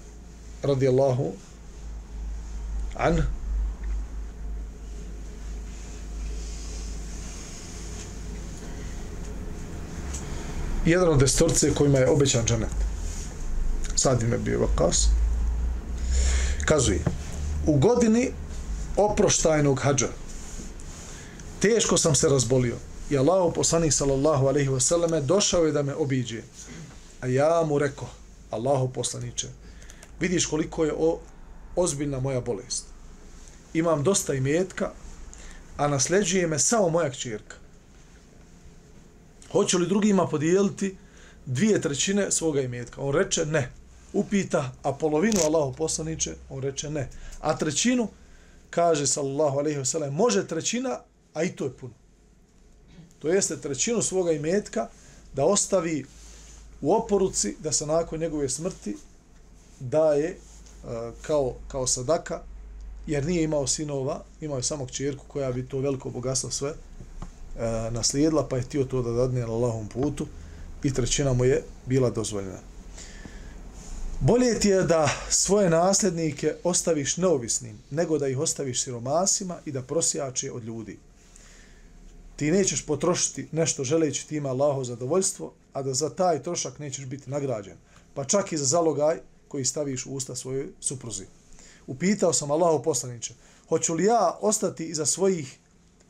radijallahu 0.62 1.32
an, 2.96 3.22
jedan 10.86 11.08
od 11.08 11.18
destorce 11.18 11.74
kojima 11.74 11.98
je 11.98 12.10
obećan 12.10 12.44
džanet. 12.44 12.68
Sad 13.96 14.22
im 14.22 14.32
je 14.32 14.38
bio 14.38 14.60
vakas. 14.60 15.08
Kazuje, 16.64 17.00
u 17.66 17.78
godini 17.78 18.30
oproštajnog 18.96 19.80
hađa 19.80 20.08
teško 21.60 21.96
sam 21.98 22.14
se 22.14 22.28
razbolio 22.28 22.76
i 23.10 23.18
Allah 23.18 23.52
poslanik 23.54 23.92
sallallahu 23.92 24.46
alaihi 24.46 24.68
wasallam 24.68 25.20
došao 25.20 25.64
je 25.64 25.72
da 25.72 25.82
me 25.82 25.94
obiđe. 25.94 26.42
A 27.26 27.28
ja 27.28 27.62
mu 27.66 27.78
rekao, 27.78 28.08
Allahu 28.50 28.92
poslaniče, 28.92 29.48
vidiš 30.20 30.46
koliko 30.46 30.84
je 30.84 30.92
o, 30.98 31.18
ozbiljna 31.76 32.20
moja 32.20 32.40
bolest. 32.40 32.84
Imam 33.74 34.02
dosta 34.02 34.34
imetka, 34.34 34.92
a 35.76 35.88
nasljeđuje 35.88 36.46
me 36.46 36.58
samo 36.58 36.88
moja 36.88 37.10
kćerka 37.10 37.56
hoće 39.52 39.78
li 39.78 39.88
drugima 39.88 40.26
podijeliti 40.26 40.96
dvije 41.46 41.80
trećine 41.80 42.30
svoga 42.30 42.60
imetka? 42.60 43.00
On 43.00 43.14
reče 43.14 43.46
ne. 43.46 43.72
Upita, 44.12 44.72
a 44.82 44.92
polovinu 44.92 45.40
Allahu 45.44 45.76
poslaniče, 45.76 46.34
on 46.50 46.62
reče 46.62 46.90
ne. 46.90 47.08
A 47.40 47.56
trećinu, 47.56 48.08
kaže 48.70 49.06
sallallahu 49.06 49.58
alaihi 49.58 49.78
wasallam, 49.78 50.10
može 50.10 50.46
trećina, 50.46 51.00
a 51.34 51.42
i 51.42 51.56
to 51.56 51.64
je 51.64 51.72
puno. 51.72 51.94
To 53.18 53.28
jeste 53.28 53.56
trećinu 53.56 54.02
svoga 54.02 54.32
imetka 54.32 54.88
da 55.34 55.44
ostavi 55.44 56.04
u 56.86 56.92
oporuci 56.92 57.56
da 57.58 57.72
se 57.72 57.86
nakon 57.86 58.20
njegove 58.20 58.48
smrti 58.48 58.96
daje 59.80 60.28
e, 60.28 60.36
kao, 61.22 61.54
kao 61.68 61.86
sadaka, 61.86 62.40
jer 63.06 63.26
nije 63.26 63.42
imao 63.42 63.66
sinova, 63.66 64.24
imao 64.40 64.56
je 64.56 64.62
samo 64.62 64.86
kćerku 64.86 65.24
koja 65.28 65.52
bi 65.52 65.68
to 65.68 65.78
veliko 65.78 66.10
bogatstvo 66.10 66.50
sve 66.50 66.70
e, 66.70 66.74
naslijedila, 67.90 68.48
pa 68.48 68.56
je 68.56 68.62
htio 68.62 68.84
to 68.84 69.02
da 69.02 69.10
dadne 69.10 69.40
na 69.40 69.52
Allahom 69.52 69.88
putu 69.88 70.26
i 70.82 70.94
trećina 70.94 71.32
mu 71.32 71.44
je 71.44 71.62
bila 71.86 72.10
dozvoljena. 72.10 72.60
Bolje 74.20 74.60
ti 74.60 74.68
je 74.68 74.82
da 74.82 75.08
svoje 75.30 75.70
nasljednike 75.70 76.54
ostaviš 76.64 77.16
neovisnim, 77.16 77.78
nego 77.90 78.18
da 78.18 78.28
ih 78.28 78.38
ostaviš 78.38 78.82
siromasima 78.82 79.58
i 79.64 79.72
da 79.72 79.82
prosjače 79.82 80.52
od 80.52 80.64
ljudi. 80.64 80.98
Ti 82.36 82.50
nećeš 82.50 82.86
potrošiti 82.86 83.48
nešto 83.52 83.84
želeći 83.84 84.28
ti 84.28 84.36
ima 84.36 84.48
Allaho 84.48 84.84
zadovoljstvo, 84.84 85.52
a 85.76 85.82
da 85.82 85.94
za 85.94 86.08
taj 86.10 86.42
trošak 86.42 86.78
nećeš 86.78 87.06
biti 87.06 87.30
nagrađen. 87.30 87.76
Pa 88.14 88.24
čak 88.24 88.52
i 88.52 88.56
za 88.56 88.64
zalogaj 88.64 89.18
koji 89.48 89.64
staviš 89.64 90.06
u 90.06 90.14
usta 90.14 90.34
svojoj 90.34 90.68
supruzi. 90.80 91.26
Upitao 91.86 92.32
sam 92.32 92.50
Allahu 92.50 92.82
poslaniče, 92.82 93.34
hoću 93.68 93.94
li 93.94 94.04
ja 94.04 94.38
ostati 94.40 94.84
iza 94.84 95.06
svojih 95.06 95.58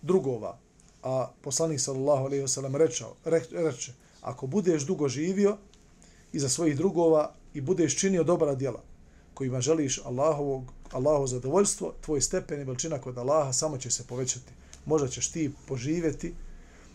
drugova, 0.03 0.59
a 1.03 1.29
poslanik 1.43 1.81
sallallahu 1.81 2.25
alejhi 2.25 2.43
ve 2.43 2.49
sellem 2.49 2.77
rečao 2.77 3.15
reče 3.53 3.93
ako 4.21 4.47
budeš 4.47 4.87
dugo 4.87 5.09
živio 5.09 5.57
i 6.33 6.39
za 6.39 6.49
svojih 6.49 6.77
drugova 6.77 7.35
i 7.55 7.61
budeš 7.61 7.97
činio 7.97 8.25
dobra 8.25 8.55
djela 8.55 8.83
kojima 9.35 9.61
želiš 9.61 10.01
Allahovog 10.05 10.73
Allahovo 10.93 11.27
zadovoljstvo 11.27 11.95
tvoj 12.01 12.21
stepen 12.21 12.61
i 12.61 12.65
veličina 12.65 12.99
kod 12.99 13.19
Allaha 13.19 13.53
samo 13.53 13.79
će 13.79 13.91
se 13.91 14.07
povećati 14.07 14.53
možda 14.85 15.09
ćeš 15.09 15.31
ti 15.31 15.53
poživjeti 15.69 16.35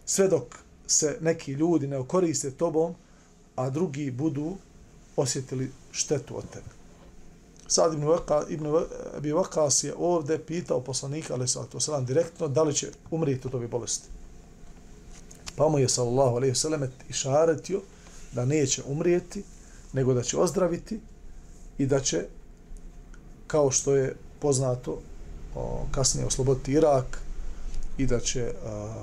sve 0.06 0.28
dok 0.28 0.71
se 0.92 1.18
neki 1.22 1.52
ljudi 1.52 1.88
ne 1.88 1.98
okoriste 1.98 2.52
tobom 2.52 2.96
a 3.56 3.70
drugi 3.70 4.12
budu 4.12 4.56
osjetili 5.16 5.72
štetu 5.92 6.38
od 6.38 6.50
tebe 6.50 6.82
Sad 7.72 7.94
ibn 7.94 8.04
Vaka, 8.04 8.46
ibn 8.50 8.66
Abi 9.18 9.32
Vakas 9.32 9.84
je 9.84 9.94
ovdje 9.98 10.46
pitao 10.46 10.82
poslanika, 10.82 11.34
ali 11.34 11.48
sad 11.48 11.70
to 11.70 11.80
sam 11.80 12.06
direktno, 12.06 12.48
da 12.48 12.64
li 12.64 12.74
će 12.74 12.88
umrijeti 13.12 13.48
od 13.48 13.56
ove 13.56 13.68
bolesti. 13.68 14.08
Pa 15.56 15.70
mu 15.70 15.80
je 15.80 15.90
sallallahu 15.90 16.36
alaihi 16.36 16.56
sallam 16.56 16.82
išaretio 17.10 17.82
da 18.32 18.46
neće 18.46 18.84
umrijeti, 18.88 19.44
nego 19.94 20.14
da 20.14 20.22
će 20.22 20.38
ozdraviti 20.38 21.00
i 21.78 21.86
da 21.86 22.00
će, 22.00 22.26
kao 23.48 23.72
što 23.72 23.96
je 23.96 24.16
poznato, 24.40 25.00
o, 25.56 25.86
kasnije 25.92 26.28
osloboditi 26.28 26.72
Irak 26.72 27.22
i 27.98 28.06
da 28.06 28.20
će 28.20 28.54
a, 28.66 28.94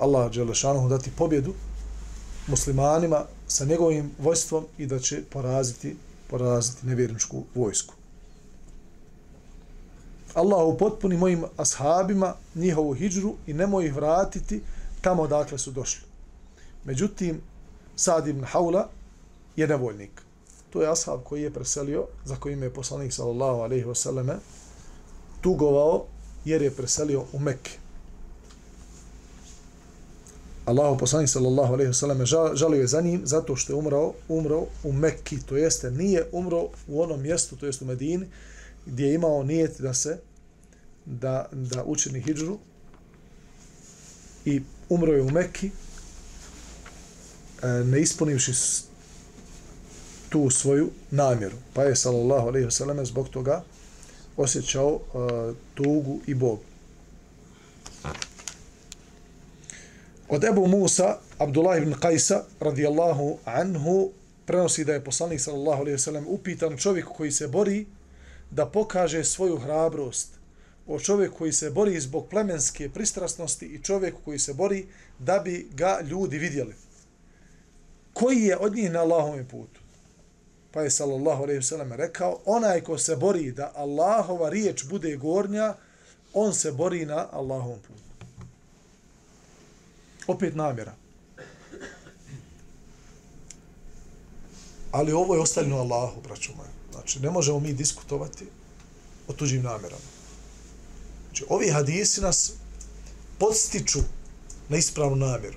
Allah 0.00 0.32
Đelešanohu 0.32 0.88
dati 0.88 1.10
pobjedu 1.10 1.54
muslimanima 2.46 3.24
sa 3.46 3.64
njegovim 3.64 4.10
vojstvom 4.18 4.64
i 4.78 4.86
da 4.86 4.98
će 4.98 5.22
poraziti 5.30 5.96
poraziti 6.30 6.86
nevjerničku 6.86 7.44
vojsku. 7.54 7.94
Allah 10.34 10.66
upotpuni 10.66 11.16
mojim 11.16 11.44
ashabima 11.56 12.34
njihovu 12.54 12.94
hijđru 12.94 13.34
i 13.46 13.52
nemoj 13.52 13.86
ih 13.86 13.94
vratiti 13.94 14.62
tamo 15.00 15.26
dakle 15.26 15.58
su 15.58 15.70
došli. 15.70 16.02
Međutim, 16.84 17.40
Sad 17.96 18.28
ibn 18.28 18.44
Haula 18.44 18.88
je 19.56 19.66
nevoljnik. 19.66 20.22
To 20.70 20.82
je 20.82 20.90
ashab 20.90 21.20
koji 21.24 21.42
je 21.42 21.52
preselio, 21.52 22.06
za 22.24 22.36
kojim 22.36 22.62
je 22.62 22.74
poslanik 22.74 23.12
sallallahu 23.12 23.60
alaihi 23.60 23.84
wasallam 23.84 24.36
tugovao, 25.40 26.04
jer 26.44 26.62
je 26.62 26.70
preselio 26.70 27.24
u 27.32 27.38
Mekke. 27.38 27.70
Allahu 30.68 30.98
poslanik 30.98 31.28
sallallahu 31.28 31.72
alejhi 31.72 31.88
ve 31.88 31.94
sellem 31.94 32.26
žalio 32.54 32.80
je 32.80 32.86
za 32.86 33.00
njim 33.00 33.20
zato 33.24 33.56
što 33.56 33.72
je 33.72 33.76
umrao, 33.76 34.14
umro 34.28 34.66
u 34.84 34.92
Mekki, 34.92 35.38
to 35.46 35.56
jeste 35.56 35.90
nije 35.90 36.26
umro 36.32 36.68
u 36.88 37.02
onom 37.02 37.22
mjestu, 37.22 37.56
to 37.56 37.66
jest 37.66 37.82
u 37.82 37.84
Medini, 37.84 38.26
gdje 38.86 39.06
je 39.06 39.14
imao 39.14 39.42
nijet 39.42 39.80
da 39.80 39.94
se 39.94 40.18
da 41.06 41.48
da 41.52 41.84
učini 41.84 42.20
hidžru 42.20 42.58
i 44.44 44.62
umro 44.88 45.12
je 45.12 45.22
u 45.22 45.30
Mekki 45.30 45.70
e, 47.62 47.68
ne 47.68 48.00
ispunivši 48.00 48.52
tu 50.28 50.50
svoju 50.50 50.90
namjeru. 51.10 51.56
Pa 51.74 51.84
je 51.84 51.96
sallallahu 51.96 52.48
alejhi 52.48 52.64
ve 52.64 52.70
sellem 52.70 53.06
zbog 53.06 53.28
toga 53.28 53.64
osjećao 54.36 54.94
uh, 54.94 55.56
tugu 55.74 56.20
i 56.26 56.34
bog. 56.34 56.67
Od 60.30 60.44
Ebu 60.44 60.66
Musa, 60.66 61.18
Abdullah 61.38 61.78
ibn 61.82 61.94
Kajsa, 62.00 62.44
radijallahu 62.60 63.38
anhu, 63.44 64.10
prenosi 64.46 64.84
da 64.84 64.92
je 64.92 65.04
poslanik 65.04 65.40
sallallahu 65.40 65.80
alaihi 65.82 65.98
sallam 65.98 66.24
upitan 66.28 66.76
čovjek 66.76 67.06
koji 67.06 67.32
se 67.32 67.48
bori 67.48 67.86
da 68.50 68.66
pokaže 68.66 69.24
svoju 69.24 69.56
hrabrost. 69.56 70.28
O 70.86 71.00
čovjek 71.00 71.32
koji 71.32 71.52
se 71.52 71.70
bori 71.70 72.00
zbog 72.00 72.26
plemenske 72.28 72.88
pristrasnosti 72.88 73.66
i 73.66 73.82
čovjek 73.82 74.14
koji 74.24 74.38
se 74.38 74.54
bori 74.54 74.86
da 75.18 75.38
bi 75.38 75.68
ga 75.74 76.00
ljudi 76.10 76.38
vidjeli. 76.38 76.74
Koji 78.12 78.42
je 78.42 78.56
od 78.56 78.74
njih 78.74 78.90
na 78.90 79.00
Allahovom 79.00 79.44
putu? 79.44 79.80
Pa 80.72 80.82
je 80.82 80.90
sallallahu 80.90 81.42
alaihi 81.42 81.62
sallam 81.62 81.92
rekao, 81.92 82.40
onaj 82.44 82.80
ko 82.80 82.98
se 82.98 83.16
bori 83.16 83.52
da 83.52 83.72
Allahova 83.74 84.48
riječ 84.48 84.84
bude 84.84 85.16
gornja, 85.16 85.74
on 86.34 86.54
se 86.54 86.72
bori 86.72 87.06
na 87.06 87.28
Allahovom 87.32 87.78
putu 87.78 88.07
opet 90.28 90.54
namjera. 90.54 90.94
Ali 94.90 95.12
ovo 95.12 95.34
je 95.34 95.40
ostavljeno 95.40 95.76
Allahu, 95.76 96.20
braću 96.20 96.52
moja. 96.56 96.68
Znači, 96.92 97.20
ne 97.20 97.30
možemo 97.30 97.60
mi 97.60 97.72
diskutovati 97.72 98.46
o 99.28 99.32
tuđim 99.32 99.62
namjerama. 99.62 100.02
Znači, 101.26 101.44
ovi 101.48 101.70
hadisi 101.70 102.20
nas 102.20 102.52
podstiču 103.38 103.98
na 104.68 104.76
ispravnu 104.76 105.16
namjeru. 105.16 105.56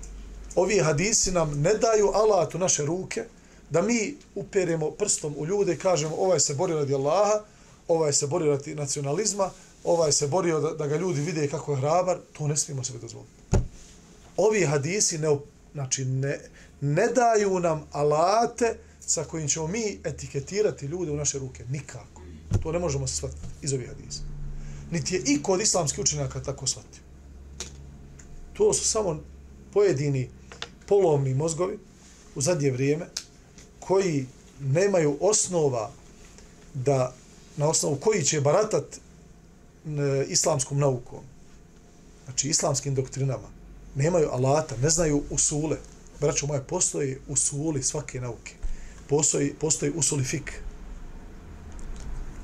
Ovi 0.56 0.80
hadisi 0.80 1.32
nam 1.32 1.62
ne 1.62 1.74
daju 1.74 2.12
alat 2.14 2.56
u 2.56 2.60
naše 2.60 2.86
ruke 2.86 3.26
da 3.70 3.82
mi 3.82 4.18
uperemo 4.36 4.92
prstom 4.92 5.36
u 5.38 5.46
ljude 5.46 5.74
i 5.74 5.78
kažemo 5.78 6.16
ovaj 6.16 6.40
se 6.40 6.54
bori 6.54 6.74
radi 6.74 6.96
Allaha, 6.96 7.44
ovaj 7.88 8.14
se 8.14 8.28
bori 8.28 8.50
radi 8.50 8.76
nacionalizma, 8.76 9.52
ovaj 9.84 10.12
se 10.12 10.28
borio 10.28 10.60
da, 10.60 10.72
da 10.72 10.88
ga 10.88 10.96
ljudi 10.96 11.22
vide 11.22 11.48
kako 11.48 11.72
je 11.72 11.78
hrabar, 11.78 12.18
to 12.38 12.48
ne 12.48 12.58
smijemo 12.58 12.84
sebe 12.84 13.00
dozvoliti 13.00 13.41
ovi 14.38 14.65
hadisi 14.65 15.17
ne, 15.17 15.28
znači 15.74 16.06
ne, 16.06 16.39
ne 16.82 17.08
daju 17.08 17.60
nam 17.60 17.88
alate 17.91 18.78
sa 19.00 19.24
kojim 19.24 19.48
ćemo 19.48 19.67
mi 19.67 20.00
etiketirati 20.04 20.86
ljude 20.86 21.12
u 21.12 21.15
naše 21.15 21.39
ruke. 21.39 21.65
Nikako. 21.70 22.22
To 22.63 22.72
ne 22.72 22.80
možemo 22.80 23.08
se 23.08 23.15
shvatiti 23.15 23.48
iz 23.62 23.74
ovih 23.74 23.88
hadisa. 23.88 24.22
Niti 24.91 25.15
je 25.15 25.22
i 25.26 25.44
kod 25.44 25.62
islamskih 25.62 26.00
učenjaka 26.00 26.44
tako 26.44 26.67
shvatio. 26.67 27.02
To 28.54 28.74
su 28.74 28.88
samo 28.88 29.24
pojedini 29.74 30.30
polovni 30.88 31.34
mozgovi 31.34 31.80
u 32.36 32.41
zadnje 32.41 32.72
vrijeme 32.72 33.06
koji 33.80 34.26
nemaju 34.60 35.17
osnova 35.22 35.91
da 36.74 37.13
na 37.58 37.70
osnovu 37.70 37.96
koji 37.96 38.24
će 38.24 38.41
baratat 38.41 38.84
e, 38.96 39.00
islamskom 40.28 40.80
naukom, 40.80 41.20
znači 42.26 42.50
islamskim 42.50 42.96
doktrinama, 42.96 43.48
nemaju 43.96 44.30
alata, 44.32 44.76
ne 44.82 44.90
znaju 44.90 45.24
usule. 45.30 45.78
Braćo 46.20 46.48
moje, 46.48 46.64
postoji 46.64 47.18
usuli 47.28 47.84
svake 47.84 48.22
nauke. 48.22 48.54
Postoji, 49.10 49.54
postoji 49.54 49.92
usuli 49.96 50.24
fik. 50.24 50.54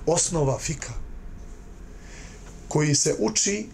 Osnova 0.06 0.60
fika. 0.60 0.94
Koji 2.68 2.96
se 2.96 3.16
uči, 3.20 3.68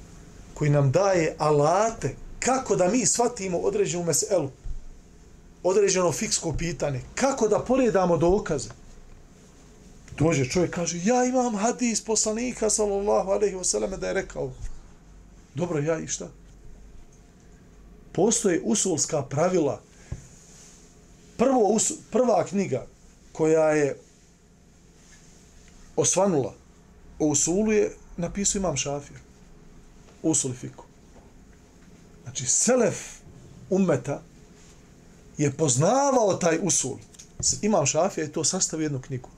koji 0.54 0.70
nam 0.70 0.92
daje 0.92 1.36
alate 1.38 2.16
kako 2.40 2.76
da 2.76 2.88
mi 2.88 3.06
shvatimo 3.06 3.58
određenu 3.58 4.04
meselu. 4.04 4.50
Određeno 5.64 6.12
fiksko 6.12 6.54
pitanje. 6.54 7.02
Kako 7.16 7.48
da 7.48 7.60
poredamo 7.60 8.18
dokaze. 8.18 8.70
Dođe 10.18 10.46
čovjek 10.46 10.74
kaže, 10.76 11.00
ja 11.04 11.26
imam 11.26 11.56
hadis 11.56 12.02
poslanika, 12.02 12.70
sallallahu 12.70 13.32
alaihi 13.32 13.56
wasallam, 13.56 13.98
da 13.98 14.08
je 14.08 14.14
rekao. 14.14 14.52
Dobro, 15.56 15.80
ja 15.80 16.00
i 16.00 16.08
šta? 16.08 16.30
Postoje 18.14 18.62
usulska 18.64 19.22
pravila. 19.22 19.82
Prvo, 21.38 21.80
prva 22.12 22.46
knjiga 22.46 22.88
koja 23.32 23.70
je 23.70 23.98
osvanula 25.96 26.54
o 27.20 27.26
usulu 27.26 27.72
je 27.72 27.96
napisao 28.18 28.60
imam 28.60 28.78
šafir. 28.78 29.18
Usul 30.24 30.54
fiku. 30.54 30.86
Znači, 32.24 32.46
selef 32.46 32.98
ummeta 33.70 34.22
je 35.38 35.52
poznavao 35.52 36.34
taj 36.34 36.60
usul. 36.62 36.98
Imam 37.62 37.86
Šafija 37.86 38.24
je 38.24 38.32
to 38.32 38.44
sastavio 38.44 38.86
jednu 38.86 39.02
knjigu. 39.02 39.30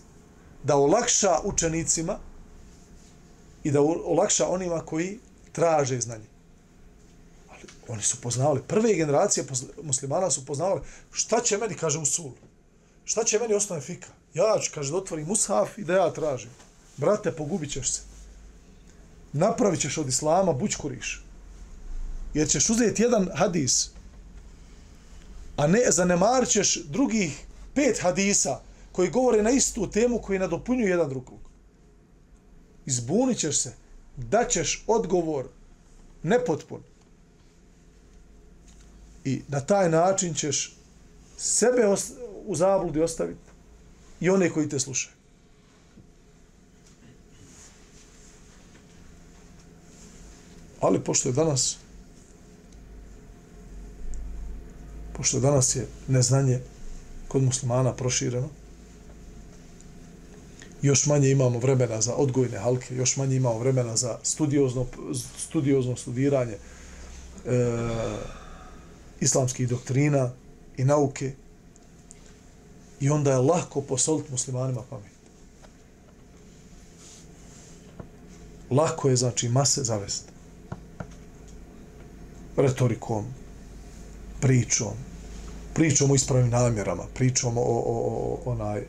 Da 0.64 0.76
olakša 0.76 1.40
učenicima 1.44 2.20
i 3.64 3.72
da 3.72 3.82
olakša 3.82 4.48
onima 4.48 4.80
koji 4.86 5.20
traže 5.52 6.02
znanje 6.02 6.35
oni 7.88 8.02
su 8.02 8.22
poznavali, 8.22 8.62
prve 8.68 8.94
generacije 8.94 9.46
muslimana 9.84 10.32
su 10.32 10.46
poznavali, 10.46 10.82
šta 11.12 11.42
će 11.42 11.58
meni, 11.58 11.76
kaže 11.76 12.00
Usul, 12.00 12.32
šta 13.06 13.24
će 13.24 13.40
meni 13.40 13.54
osnovne 13.54 13.86
fika? 13.86 14.08
Ja 14.34 14.60
ću, 14.62 14.72
kaže, 14.74 14.92
da 14.92 14.98
otvorim 14.98 15.28
Mushaf 15.28 15.78
i 15.78 15.84
da 15.84 15.94
ja 15.94 16.14
tražim. 16.14 16.50
Brate, 16.98 17.32
pogubit 17.32 17.72
ćeš 17.72 17.92
se. 17.92 18.02
Napravit 19.34 19.82
ćeš 19.82 19.98
od 19.98 20.10
Islama 20.10 20.54
bućkuriš. 20.54 21.24
Jer 22.34 22.48
ćeš 22.48 22.70
uzeti 22.70 23.02
jedan 23.02 23.30
hadis, 23.36 23.90
a 25.58 25.68
ne 25.68 25.82
zanemarit 25.92 26.50
ćeš 26.50 26.76
drugih 26.84 27.46
pet 27.74 28.02
hadisa 28.02 28.60
koji 28.92 29.10
govore 29.10 29.44
na 29.44 29.50
istu 29.50 29.90
temu 29.92 30.22
koji 30.22 30.40
nadopunjuju 30.40 30.90
jedan 30.90 31.10
drugog. 31.10 31.40
Izbunit 32.86 33.38
ćeš 33.38 33.58
se, 33.58 33.74
daćeš 34.18 34.84
odgovor 34.88 35.48
nepotpun 36.24 36.84
I 39.26 39.42
na 39.48 39.62
taj 39.62 39.90
način 39.90 40.34
ćeš 40.34 40.78
sebe 41.38 41.82
u 42.46 42.56
zabludi 42.56 43.02
ostaviti 43.02 43.40
i 44.20 44.30
one 44.30 44.50
koji 44.50 44.70
te 44.70 44.80
slušaju. 44.80 45.16
Ali 50.82 51.00
pošto 51.00 51.30
je 51.30 51.34
danas 51.34 51.78
pošto 55.18 55.40
danas 55.40 55.76
je 55.76 55.88
neznanje 56.08 56.60
kod 57.28 57.44
muslimana 57.44 57.94
prošireno, 57.94 58.50
još 60.82 61.06
manje 61.06 61.30
imamo 61.30 61.60
vremena 61.60 62.02
za 62.02 62.16
odgojne 62.16 62.58
halke, 62.58 62.96
još 62.96 63.18
manje 63.18 63.36
imamo 63.36 63.60
vremena 63.60 63.98
za 63.98 64.18
studiozno, 64.24 64.86
studiozno 65.38 65.96
studiranje, 65.96 66.54
e, 66.54 66.60
islamskih 69.20 69.70
doktrina 69.70 70.32
i 70.78 70.84
nauke 70.84 71.34
i 73.00 73.10
onda 73.10 73.32
je 73.32 73.38
lahko 73.38 73.82
posoliti 73.82 74.32
muslimanima 74.32 74.82
pamet. 74.90 75.16
Lako 78.70 79.10
je, 79.10 79.16
znači, 79.16 79.50
mase 79.50 79.84
zavesti. 79.84 80.32
Retorikom, 82.58 83.26
pričom, 84.42 84.94
pričom 85.74 86.12
o 86.12 86.16
ispravim 86.16 86.50
namjerama, 86.50 87.04
pričom 87.14 87.58
o, 87.58 87.62
o, 87.62 87.80
o, 87.80 88.40
o 88.46 88.52
onaj, 88.52 88.84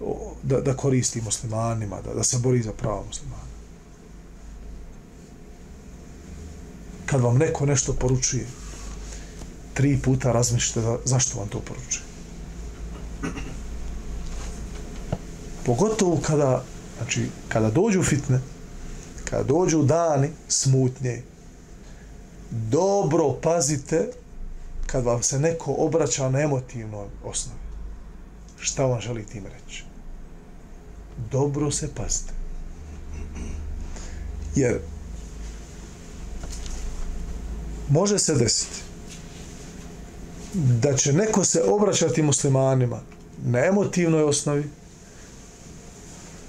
o, 0.00 0.34
da, 0.42 0.60
da 0.60 0.76
koristi 0.76 1.20
muslimanima, 1.20 2.00
da, 2.00 2.14
da 2.14 2.22
se 2.22 2.38
bori 2.38 2.62
za 2.62 2.72
pravo 2.72 3.04
muslimana. 3.06 3.42
Kad 7.06 7.20
vam 7.20 7.38
neko 7.38 7.66
nešto 7.66 7.92
poručuje, 7.92 8.46
tri 9.74 9.98
puta 9.98 10.32
razmišljate 10.32 11.02
zašto 11.04 11.38
vam 11.38 11.48
to 11.48 11.60
poručuje. 11.60 12.04
Pogotovo 15.66 16.20
kada, 16.22 16.64
znači, 16.98 17.28
kada 17.48 17.70
dođu 17.70 18.02
fitne, 18.02 18.40
kada 19.24 19.42
dođu 19.42 19.82
dani 19.82 20.28
smutnje, 20.48 21.22
dobro 22.50 23.32
pazite 23.42 24.08
kad 24.86 25.04
vam 25.04 25.22
se 25.22 25.38
neko 25.38 25.74
obraća 25.78 26.30
na 26.30 26.40
emotivnoj 26.40 27.06
osnovi, 27.24 27.60
šta 28.58 28.86
vam 28.86 29.00
želi 29.00 29.26
tim 29.26 29.44
reći? 29.46 29.84
Dobro 31.30 31.70
se 31.70 31.94
pazite. 31.94 32.32
Jer 34.54 34.80
može 37.88 38.18
se 38.18 38.34
desiti 38.34 38.81
da 40.54 40.96
će 40.96 41.12
neko 41.12 41.44
se 41.44 41.62
obraćati 41.62 42.22
muslimanima 42.22 43.00
na 43.44 43.58
emotivnoj 43.66 44.22
osnovi 44.22 44.64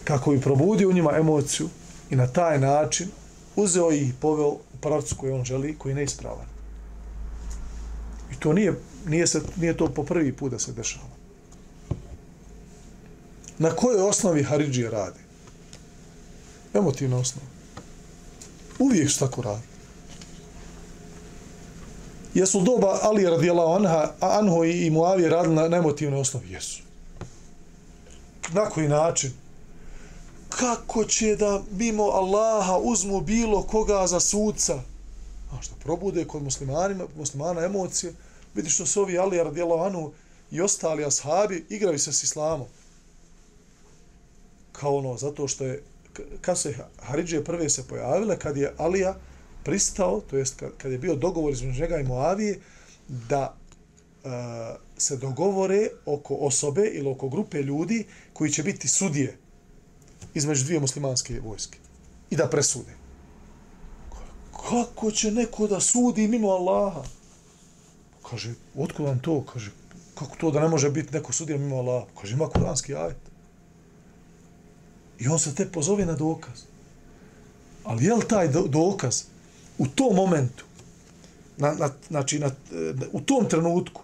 kako 0.04 0.32
bi 0.32 0.42
probudio 0.42 0.89
u 0.89 0.94
njima 0.94 1.12
emociju 1.18 1.70
i 2.10 2.16
na 2.16 2.28
taj 2.28 2.60
način 2.60 3.08
uzeo 3.56 3.92
ih 3.92 4.10
i 4.10 4.13
poveo 4.20 4.48
u 4.48 4.60
pravcu 4.82 5.16
koji 5.16 5.34
on 5.34 5.44
želi, 5.44 5.78
koji 5.78 5.92
je 5.92 5.96
neispravan. 5.96 6.46
I 8.32 8.36
to 8.39 8.54
nije, 8.54 8.74
nije, 9.08 9.28
se, 9.28 9.42
nije 9.56 9.78
to 9.78 9.88
po 9.88 10.04
prvi 10.04 10.34
put 10.34 10.52
da 10.52 10.60
se 10.60 10.72
dešava. 10.72 11.13
Na 13.58 13.72
kojoj 13.72 14.02
osnovi 14.02 14.44
Haridžije 14.44 14.89
radi? 14.89 15.20
Emotivna 16.74 17.18
osnova. 17.18 17.48
Uvijek 18.80 19.10
što 19.10 19.28
tako 19.28 19.42
radi. 19.42 19.73
Jesu 22.34 22.62
doba 22.62 23.00
Ali 23.02 23.30
radijela 23.30 23.76
anha, 23.76 24.13
Anho 24.19 24.63
i 24.63 24.89
Muavije 24.89 25.30
radili 25.30 25.56
na, 25.56 25.67
na 25.67 25.78
emotivnoj 25.78 26.22
osnovi? 26.22 26.52
Jesu. 26.52 26.82
Na 28.54 28.69
koji 28.69 28.88
način? 28.88 29.32
Kako 30.50 31.06
će 31.06 31.36
da 31.36 31.62
mimo 31.72 32.04
Allaha 32.04 32.78
uzmu 32.78 33.22
bilo 33.22 33.63
koga 33.63 34.08
za 34.08 34.19
sudca? 34.19 34.74
A 35.52 35.62
što 35.62 35.76
probude 35.76 36.26
kod 36.26 36.43
muslimanima, 36.43 37.06
muslimana 37.17 37.65
emocije, 37.65 38.13
vidi 38.56 38.69
što 38.69 38.86
se 38.86 39.00
ovi 39.00 39.17
Ali 39.17 39.38
radijela 39.38 39.86
anhu 39.86 40.12
i 40.52 40.62
ostali 40.62 41.06
ashabi 41.06 41.65
igraju 41.69 42.00
se 42.00 42.13
s 42.13 42.24
islamom. 42.24 42.67
Kao 44.72 44.98
ono, 44.98 45.17
zato 45.17 45.48
što 45.48 45.65
je, 45.65 45.84
kad 46.41 46.60
se 46.60 46.76
Haridžije 47.00 47.43
prve 47.43 47.69
se 47.69 47.88
pojavile, 47.88 48.39
kad 48.39 48.58
je 48.58 48.74
Alija, 48.78 49.15
pristao, 49.63 50.21
to 50.21 50.38
jest 50.38 50.56
kad, 50.60 50.71
kad 50.78 50.91
je 50.91 50.97
bio 50.97 51.15
dogovor 51.15 51.54
između 51.54 51.82
njega 51.82 51.99
i 51.99 52.04
Moavije, 52.04 52.60
da 53.08 53.56
e, 54.23 54.30
se 54.97 55.17
dogovore 55.17 55.88
oko 56.06 56.36
osobe 56.36 56.86
ili 56.93 57.10
oko 57.10 57.30
grupe 57.30 57.62
ljudi 57.62 58.06
koji 58.34 58.52
će 58.52 58.63
biti 58.63 58.88
sudije 58.88 59.38
između 60.34 60.65
dvije 60.65 60.80
muslimanske 60.80 61.39
vojske 61.39 61.78
i 62.30 62.36
da 62.36 62.49
presude. 62.49 62.91
Kako 64.69 65.12
će 65.12 65.32
neko 65.32 65.67
da 65.67 65.80
sudi 65.80 66.28
mimo 66.28 66.49
Allaha? 66.49 67.04
Kaže, 68.30 68.54
otkud 68.78 69.06
vam 69.06 69.19
to? 69.19 69.43
Kaže, 69.54 69.71
kako 70.15 70.36
to 70.38 70.52
da 70.52 70.62
ne 70.62 70.67
može 70.67 70.89
biti 70.89 71.13
neko 71.13 71.34
sudija 71.34 71.58
mimo 71.58 71.76
Allaha? 71.76 72.06
Kaže, 72.21 72.34
ima 72.34 72.49
kuranski 72.49 72.95
ajet. 72.95 73.17
I 75.19 75.28
on 75.28 75.39
se 75.39 75.56
te 75.56 75.71
pozove 75.71 76.06
na 76.06 76.13
dokaz. 76.13 76.63
Ali 77.84 78.06
je 78.06 78.13
li 78.13 78.28
taj 78.28 78.47
dokaz 78.47 79.23
u 79.78 79.88
tom 79.88 80.16
momentu, 80.16 80.66
na, 81.58 81.74
na, 81.74 81.90
znači 82.08 82.40
na, 82.40 82.52
u 83.12 83.22
tom 83.22 83.50
trenutku, 83.50 84.02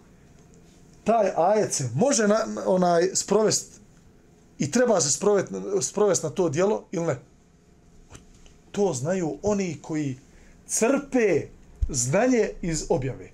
taj 1.03 1.31
ajet 1.37 1.73
se 1.73 1.89
može 1.95 2.27
na, 2.27 2.39
onaj 2.65 3.09
sprovest 3.13 3.79
i 4.57 4.71
treba 4.71 5.01
se 5.01 5.11
sprovest, 5.11 5.47
sprovest 5.81 6.23
na 6.23 6.29
to 6.29 6.49
dijelo 6.49 6.85
ili 6.91 7.05
ne? 7.05 7.19
To 8.71 8.93
znaju 8.93 9.37
oni 9.43 9.77
koji 9.81 10.17
crpe 10.67 11.47
znanje 11.89 12.49
iz 12.61 12.85
objave. 12.89 13.29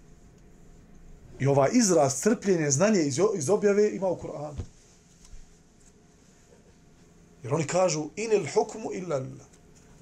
I 1.40 1.48
ovaj 1.48 1.70
izraz 1.74 2.22
crpljenje 2.22 2.72
znanje 2.72 3.02
iz, 3.02 3.20
iz 3.38 3.50
objave 3.50 3.96
ima 3.96 4.08
u 4.08 4.18
Kur'anu. 4.18 4.62
Jer 7.44 7.54
oni 7.54 7.68
kažu 7.68 8.06
inil 8.16 8.46
hukmu 8.54 8.92
illa 8.94 9.18
lillah 9.18 9.55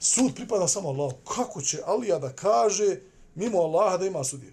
sud 0.03 0.35
pripada 0.35 0.67
samo 0.67 0.89
Allahu. 0.89 1.17
Kako 1.35 1.61
će 1.61 1.81
Alija 1.85 2.19
da 2.19 2.33
kaže 2.33 2.99
mimo 3.35 3.57
Allaha 3.57 3.97
da 3.97 4.05
ima 4.05 4.23
sudije? 4.23 4.51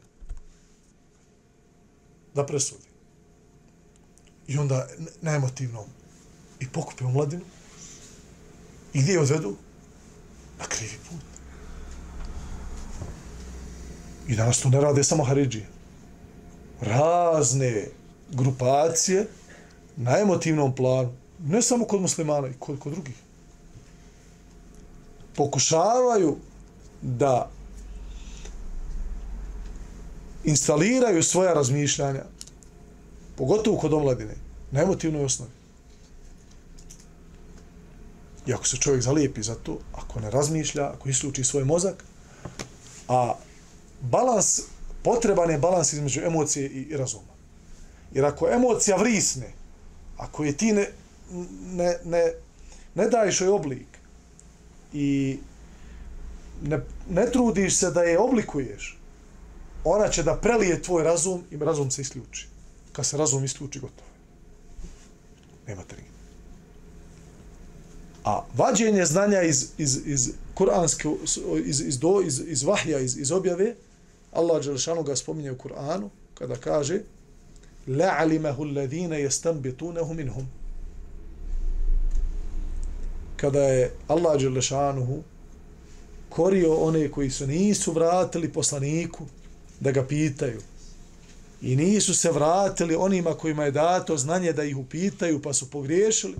Da 2.35 2.47
presudi. 2.47 2.89
I 4.47 4.59
onda 4.59 4.89
na 5.21 5.35
emotivnom 5.35 5.85
i 6.61 6.67
u 7.05 7.09
mladinu 7.09 7.45
i 8.93 9.03
gdje 9.03 9.13
je 9.13 9.21
odvedu? 9.21 9.57
Na 10.59 10.65
krivi 10.67 10.99
put. 11.09 11.21
I 14.29 14.37
danas 14.37 14.61
to 14.61 14.69
ne 14.69 14.81
rade 14.81 15.05
samo 15.05 15.25
Haridžije. 15.25 15.69
Razne 16.81 17.89
grupacije 18.31 19.29
na 19.97 20.19
emotivnom 20.19 20.75
planu, 20.75 21.13
ne 21.39 21.63
samo 21.63 21.85
kod 21.85 22.01
muslimana, 22.01 22.49
i 22.49 22.53
kod, 22.59 22.79
kod 22.79 22.93
drugih 22.93 23.15
pokušavaju 25.37 26.37
da 27.03 27.51
instaliraju 30.45 31.23
svoja 31.23 31.55
razmišljanja, 31.55 32.25
pogotovo 33.37 33.79
kod 33.79 33.93
omladine, 33.93 34.35
na 34.71 34.83
emotivnoj 34.83 35.25
osnovi. 35.25 35.53
I 38.47 38.53
ako 38.55 38.66
se 38.66 38.77
čovjek 38.77 39.03
zalijepi 39.03 39.43
za 39.43 39.55
to, 39.55 39.79
ako 39.93 40.21
ne 40.21 40.31
razmišlja, 40.31 40.90
ako 40.90 41.09
isluči 41.09 41.45
svoj 41.45 41.64
mozak, 41.64 42.05
a 43.09 43.35
balans, 44.01 44.61
potreban 45.03 45.51
je 45.51 45.59
balans 45.59 45.93
između 45.93 46.21
emocije 46.21 46.69
i 46.69 46.97
razuma. 46.97 47.35
Jer 48.12 48.25
ako 48.25 48.49
emocija 48.49 48.97
vrisne, 48.97 49.53
ako 50.16 50.45
je 50.45 50.57
ti 50.57 50.73
ne, 50.73 50.88
ne, 51.73 51.99
ne, 52.05 52.33
ne 52.95 53.09
daješ 53.09 53.40
joj 53.40 53.49
oblik, 53.49 53.89
i 54.93 55.39
ne, 56.63 56.80
ne 57.10 57.32
trudiš 57.32 57.78
se 57.78 57.91
da 57.91 58.02
je 58.02 58.19
oblikuješ, 58.19 58.98
ona 59.84 60.10
će 60.10 60.24
da 60.24 60.36
prelije 60.36 60.82
tvoj 60.82 61.04
razum 61.04 61.43
i 61.52 61.58
razum 61.58 61.91
se 61.91 62.02
isključi. 62.02 62.48
Kad 62.91 63.06
se 63.06 63.17
razum 63.17 63.43
isključi, 63.43 63.80
gotovo 63.80 64.08
je. 64.08 64.15
Nema 65.67 65.84
tri. 65.84 66.04
A 68.24 68.41
vađenje 68.58 69.06
znanja 69.06 69.41
iz, 69.41 69.69
iz, 69.78 70.02
iz 70.06 70.32
kuranske, 70.54 71.10
iz, 71.65 71.82
iz, 71.82 72.00
do, 72.00 72.21
iz, 72.26 72.41
iz 72.48 72.63
vahja, 72.63 73.00
iz, 73.00 73.17
iz 73.17 73.32
objave, 73.32 73.76
Allah 74.32 74.65
Đelšanu 74.65 75.04
ga 75.04 75.15
spominje 75.15 75.52
u 75.52 75.58
Kur'anu, 75.58 76.10
kada 76.34 76.56
kaže 76.56 77.00
لَعَلِمَهُ 77.88 78.58
الَّذِينَ 78.60 79.13
يَسْتَنْبِتُونَهُ 79.13 80.13
مِنْهُمْ 80.13 80.45
kada 83.40 83.62
je 83.62 83.92
Allah 84.09 84.40
Đelešanuhu 84.40 85.22
korio 86.29 86.74
one 86.74 87.11
koji 87.11 87.31
su 87.31 87.46
nisu 87.46 87.92
vratili 87.92 88.53
poslaniku 88.53 89.26
da 89.81 89.90
ga 89.90 90.05
pitaju. 90.07 90.61
I 91.62 91.76
nisu 91.76 92.14
se 92.14 92.31
vratili 92.31 92.94
onima 92.94 93.35
kojima 93.35 93.64
je 93.64 93.70
dato 93.70 94.16
znanje 94.16 94.53
da 94.53 94.64
ih 94.64 94.76
upitaju 94.76 95.42
pa 95.42 95.53
su 95.53 95.70
pogriješili. 95.70 96.37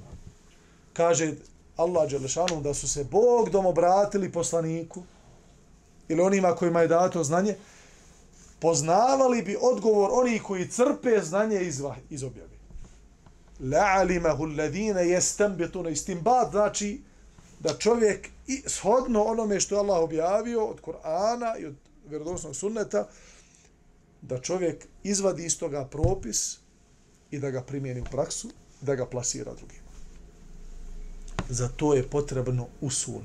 Kaže 0.93 1.33
Allah 1.77 2.11
Đelešanu 2.11 2.61
da 2.63 2.75
su 2.75 2.89
se 2.89 3.05
Bog 3.05 3.51
dom 3.51 3.67
obratili 3.67 4.33
poslaniku 4.33 5.03
ili 6.09 6.21
onima 6.21 6.55
kojima 6.55 6.81
je 6.81 6.89
dato 6.89 7.25
znanje 7.25 7.57
poznavali 8.59 9.43
bi 9.43 9.57
odgovor 9.61 10.11
onih 10.13 10.43
koji 10.43 10.69
crpe 10.69 11.21
znanje 11.23 11.61
iz, 11.61 11.83
iz 12.11 12.23
objave 12.23 12.50
la'alimahu 13.63 14.43
alladhina 14.43 15.01
yastanbituna 15.01 15.91
istinbat 15.91 16.51
znači 16.51 17.01
da 17.61 17.79
čovjek 17.79 18.29
i 18.47 18.63
shodno 18.67 19.23
onome 19.23 19.61
što 19.61 19.75
je 19.75 19.79
Allah 19.79 19.99
objavio 19.99 20.65
od 20.67 20.81
Kur'ana 20.81 21.61
i 21.61 21.67
od 21.67 21.75
vjerodostojnog 22.09 22.57
sunneta 22.57 23.09
da 24.23 24.41
čovjek 24.41 24.87
izvadi 25.03 25.45
iz 25.45 25.59
toga 25.59 25.85
propis 25.85 26.59
i 27.31 27.39
da 27.39 27.51
ga 27.51 27.63
primijeni 27.63 28.01
u 28.01 28.05
praksu 28.05 28.51
da 28.81 28.95
ga 28.95 29.07
plasira 29.07 29.55
drugima. 29.55 29.91
Za 31.49 31.69
to 31.69 31.95
je 31.95 32.09
potrebno 32.09 32.67
usul. 32.81 33.23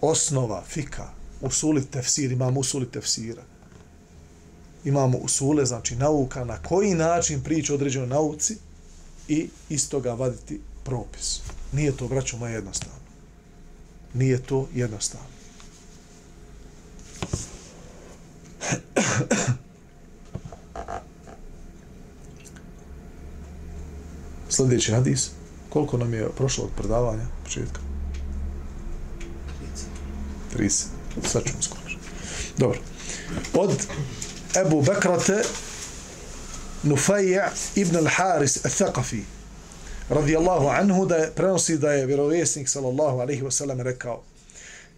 Osnova 0.00 0.62
fika, 0.64 1.08
usuli 1.40 1.86
tefsir, 1.86 2.32
imamo 2.32 2.60
usuli 2.60 2.90
tefsira. 2.90 3.42
Imamo 4.84 5.18
usule, 5.18 5.64
znači 5.64 5.96
nauka, 5.96 6.44
na 6.44 6.62
koji 6.62 6.94
način 6.94 7.42
priča 7.42 7.74
određenoj 7.74 8.08
nauci, 8.08 8.56
i 9.28 9.48
iz 9.68 9.88
toga 9.88 10.12
vaditi 10.12 10.60
propis. 10.84 11.40
Nije 11.72 11.96
to, 11.96 12.08
braćo 12.08 12.36
moje, 12.36 12.52
jednostavno. 12.52 12.98
Nije 14.14 14.42
to 14.42 14.68
jednostavno. 14.74 15.26
Sljedeći 24.48 24.92
hadis. 24.92 25.30
Koliko 25.68 25.96
nam 25.96 26.14
je 26.14 26.28
prošlo 26.36 26.64
od 26.64 26.70
predavanja 26.76 27.26
početka? 27.44 27.80
30. 30.56 30.84
Sad 31.24 31.44
ćemo 31.44 31.62
skoro. 31.62 31.82
Dobro. 32.58 32.80
Od 33.54 33.86
Ebu 34.66 34.82
Bekrate 34.82 35.42
Nufajja 36.86 37.50
ibn 37.74 37.96
al-Haris 37.96 38.58
al-Thaqafi 38.64 39.22
radijallahu 40.08 40.68
anhu 40.68 41.06
da 41.06 41.16
je, 41.16 41.30
prenosi 41.34 41.78
da 41.78 41.92
je 41.92 42.06
vjerovjesnik 42.06 42.68
sallallahu 42.68 43.18
alaihi 43.18 43.42
wasallam 43.42 43.82
rekao 43.82 44.22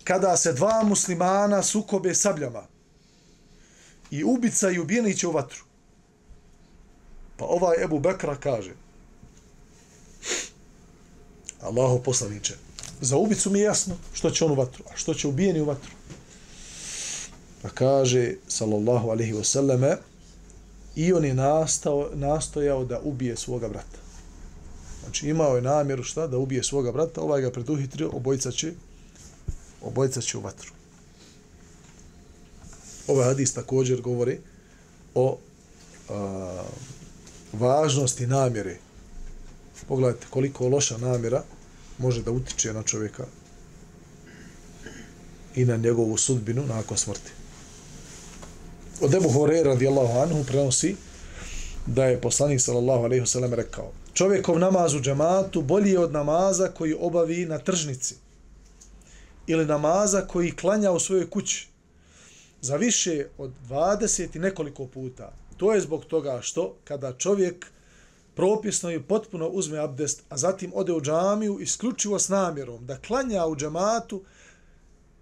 kada 0.04 0.36
se 0.36 0.52
dva 0.52 0.82
muslimana 0.84 1.62
sukobe 1.62 2.14
sabljama 2.14 2.66
i 4.10 4.24
ubica 4.24 4.70
i 4.70 4.78
ubijeni 4.78 5.16
će 5.16 5.26
u 5.26 5.32
vatru 5.32 5.64
pa 7.36 7.44
ovaj 7.44 7.84
Ebu 7.84 7.98
Bekra 7.98 8.36
kaže 8.36 8.72
Allahu 11.60 12.02
poslaniče 12.02 12.54
za 13.00 13.16
ubicu 13.16 13.50
mi 13.50 13.58
je 13.58 13.64
jasno 13.64 13.96
što 14.12 14.30
će 14.30 14.44
on 14.44 14.50
u 14.50 14.54
vatru 14.54 14.84
a 14.92 14.96
što 14.96 15.14
će 15.14 15.28
ubijeni 15.28 15.60
u 15.60 15.64
vatru. 15.64 15.90
Pa 17.62 17.68
kaže 17.68 18.34
sallallahu 18.48 19.10
alaihi 19.10 19.32
wasallam 19.32 19.96
i 20.98 21.12
on 21.12 21.24
je 21.24 21.34
nastao, 21.34 22.10
nastojao 22.14 22.84
da 22.84 23.00
ubije 23.00 23.36
svoga 23.36 23.68
brata 23.68 23.98
Znači 25.08 25.28
imao 25.28 25.56
je 25.56 25.62
namjeru 25.62 26.02
šta 26.02 26.26
da 26.26 26.38
ubije 26.38 26.64
svoga 26.64 26.92
brata, 26.92 27.20
ovaj 27.20 27.42
ga 27.42 27.50
preduhitrio, 27.50 28.10
obojica 28.12 28.50
će, 28.50 28.72
obojica 29.82 30.20
će 30.20 30.38
u 30.38 30.40
vatru. 30.40 30.72
Ovaj 33.06 33.24
hadis 33.24 33.52
također 33.52 34.00
govori 34.00 34.38
o 35.14 35.38
a, 36.10 36.62
važnosti 37.52 38.26
namjere. 38.26 38.76
Pogledajte 39.88 40.26
koliko 40.30 40.68
loša 40.68 40.98
namjera 40.98 41.42
može 41.98 42.22
da 42.22 42.30
utiče 42.30 42.72
na 42.72 42.82
čovjeka 42.82 43.26
i 45.54 45.64
na 45.64 45.76
njegovu 45.76 46.16
sudbinu 46.16 46.66
nakon 46.66 46.96
smrti. 46.96 47.30
Od 49.00 49.14
Ebu 49.14 49.28
Hore 49.28 49.62
radijallahu 49.62 50.18
anhu 50.18 50.44
prenosi 50.44 50.96
da 51.86 52.04
je 52.04 52.20
poslanik 52.20 52.60
sallallahu 52.60 53.04
alaihi 53.04 53.24
wasallam 53.24 53.54
rekao 53.54 53.92
čovjekov 54.14 54.58
namaz 54.58 54.94
u 54.94 55.00
džematu 55.00 55.62
bolji 55.62 55.90
je 55.90 55.98
od 55.98 56.12
namaza 56.12 56.68
koji 56.68 56.96
obavi 57.00 57.46
na 57.46 57.58
tržnici 57.58 58.14
ili 59.46 59.66
namaza 59.66 60.20
koji 60.20 60.56
klanja 60.56 60.90
u 60.90 61.00
svojoj 61.00 61.30
kući 61.30 61.68
za 62.60 62.76
više 62.76 63.26
od 63.38 63.50
20 63.68 64.36
i 64.36 64.38
nekoliko 64.38 64.86
puta. 64.86 65.32
To 65.56 65.74
je 65.74 65.80
zbog 65.80 66.04
toga 66.04 66.38
što 66.42 66.76
kada 66.84 67.12
čovjek 67.12 67.66
propisno 68.34 68.90
i 68.90 69.02
potpuno 69.02 69.48
uzme 69.48 69.78
abdest, 69.78 70.22
a 70.28 70.36
zatim 70.36 70.72
ode 70.74 70.92
u 70.92 71.00
džamiju 71.00 71.60
isključivo 71.60 72.18
s 72.18 72.28
namjerom 72.28 72.86
da 72.86 72.96
klanja 72.96 73.46
u 73.46 73.56
džematu 73.56 74.22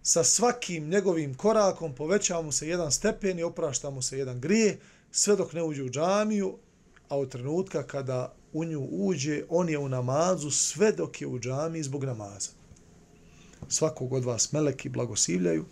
sa 0.07 0.25
svakim 0.25 0.89
njegovim 0.89 1.35
korakom 1.35 1.95
povećava 1.95 2.43
mu 2.43 2.53
se 2.53 2.69
jedan 2.69 2.93
stepen 2.93 3.39
i 3.39 3.43
oprašta 3.43 3.91
mu 3.91 4.03
se 4.03 4.19
jedan 4.19 4.41
grije, 4.41 4.79
sve 5.11 5.37
dok 5.37 5.53
ne 5.53 5.63
uđe 5.63 5.83
u 5.83 5.91
džamiju, 5.91 6.55
a 7.09 7.19
od 7.19 7.31
trenutka 7.31 7.83
kada 7.83 8.35
u 8.53 8.65
nju 8.65 8.89
uđe, 8.91 9.43
on 9.49 9.69
je 9.69 9.79
u 9.79 9.89
namazu 9.89 10.51
sve 10.51 10.93
dok 10.93 11.21
je 11.21 11.27
u 11.27 11.39
džamiji 11.39 11.83
zbog 11.83 12.05
namaza. 12.05 12.51
Svakog 13.69 14.13
od 14.13 14.25
vas 14.25 14.53
meleki 14.53 14.89
blagosivljaju, 14.89 15.65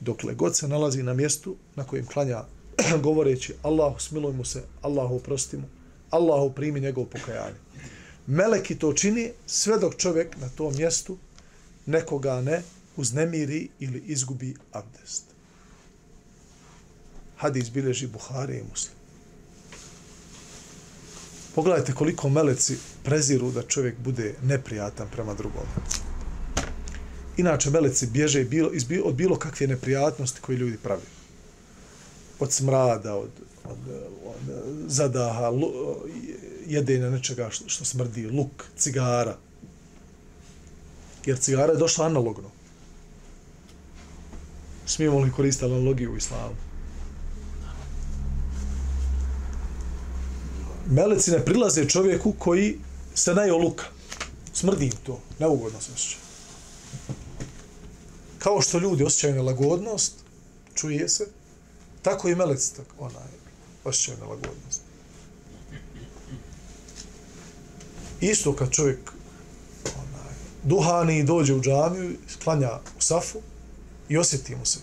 dokle 0.00 0.34
god 0.34 0.56
se 0.56 0.68
nalazi 0.68 1.02
na 1.02 1.14
mjestu 1.14 1.56
na 1.74 1.84
kojem 1.84 2.06
klanja 2.06 2.44
govoreći 3.06 3.54
Allahu 3.62 4.00
smiluj 4.00 4.32
mu 4.32 4.44
se, 4.44 4.62
Allahu 4.80 5.16
oprosti 5.16 5.56
mu, 5.56 5.68
Allahu 6.10 6.52
primi 6.52 6.80
njegov 6.80 7.04
pokajanje. 7.04 7.58
Meleki 8.26 8.78
to 8.78 8.92
čini 8.92 9.32
sve 9.46 9.78
dok 9.78 9.96
čovjek 9.96 10.36
na 10.40 10.48
tom 10.48 10.74
mjestu 10.76 11.18
nekoga 11.86 12.40
ne 12.40 12.62
uznemiri 12.96 13.68
ili 13.80 14.02
izgubi 14.06 14.54
abdest. 14.72 15.24
Hadis 17.36 17.70
bileži 17.70 18.06
Buhari 18.06 18.58
i 18.58 18.64
Muslim. 18.70 18.94
Pogledajte 21.54 21.92
koliko 21.92 22.28
meleci 22.28 22.76
preziru 23.04 23.50
da 23.50 23.62
čovjek 23.62 23.98
bude 23.98 24.34
neprijatan 24.42 25.08
prema 25.12 25.34
drugom. 25.34 25.64
Inače, 27.36 27.70
meleci 27.70 28.06
bježe 28.06 28.44
bilo, 28.44 28.70
iz, 28.72 28.86
od 29.04 29.14
bilo 29.14 29.36
kakve 29.36 29.66
neprijatnosti 29.66 30.40
koje 30.40 30.56
ljudi 30.56 30.76
pravi. 30.76 31.02
Od 32.38 32.52
smrada, 32.52 33.14
od, 33.14 33.30
od, 33.64 33.78
od 34.24 34.54
zadaha, 34.86 35.48
lu, 35.48 35.72
jedenja 36.66 37.10
nečega 37.10 37.50
što, 37.50 37.68
što 37.68 37.84
smrdi, 37.84 38.26
luk, 38.26 38.64
cigara. 38.76 39.36
Jer 41.26 41.38
cigara 41.38 41.72
je 41.72 41.78
došla 41.78 42.06
analogno. 42.06 42.50
Smijemo 44.92 45.18
li 45.18 45.32
koristiti 45.32 45.64
analogiju 45.64 46.12
u 46.12 46.16
islamu? 46.16 46.54
meleci 50.86 51.30
ne 51.30 51.44
prilaze 51.44 51.88
čovjeku 51.88 52.32
koji 52.38 52.78
se 53.14 53.34
najoluka. 53.34 53.84
Smrdi 54.52 54.84
im 54.84 54.92
to, 55.06 55.20
neugodno 55.38 55.80
se 55.80 55.92
osjeća. 55.94 56.16
Kao 58.38 58.60
što 58.60 58.78
ljudi 58.78 59.04
osjećaju 59.04 59.34
nelagodnost, 59.34 60.12
čuje 60.74 61.08
se, 61.08 61.26
tako 62.02 62.28
i 62.28 62.34
meleci 62.34 62.76
tak, 62.76 62.86
onaj, 62.98 63.32
osjećaju 63.84 64.18
nelagodnost. 64.18 64.80
Isto 68.20 68.56
kad 68.56 68.70
čovjek 68.70 69.12
onaj, 69.84 70.34
duhani 70.62 71.24
dođe 71.24 71.54
u 71.54 71.60
džamiju, 71.60 72.16
sklanja 72.28 72.70
u 72.98 73.00
safu 73.00 73.38
i 74.08 74.18
osjeti 74.18 74.56
mu 74.56 74.64
se 74.64 74.78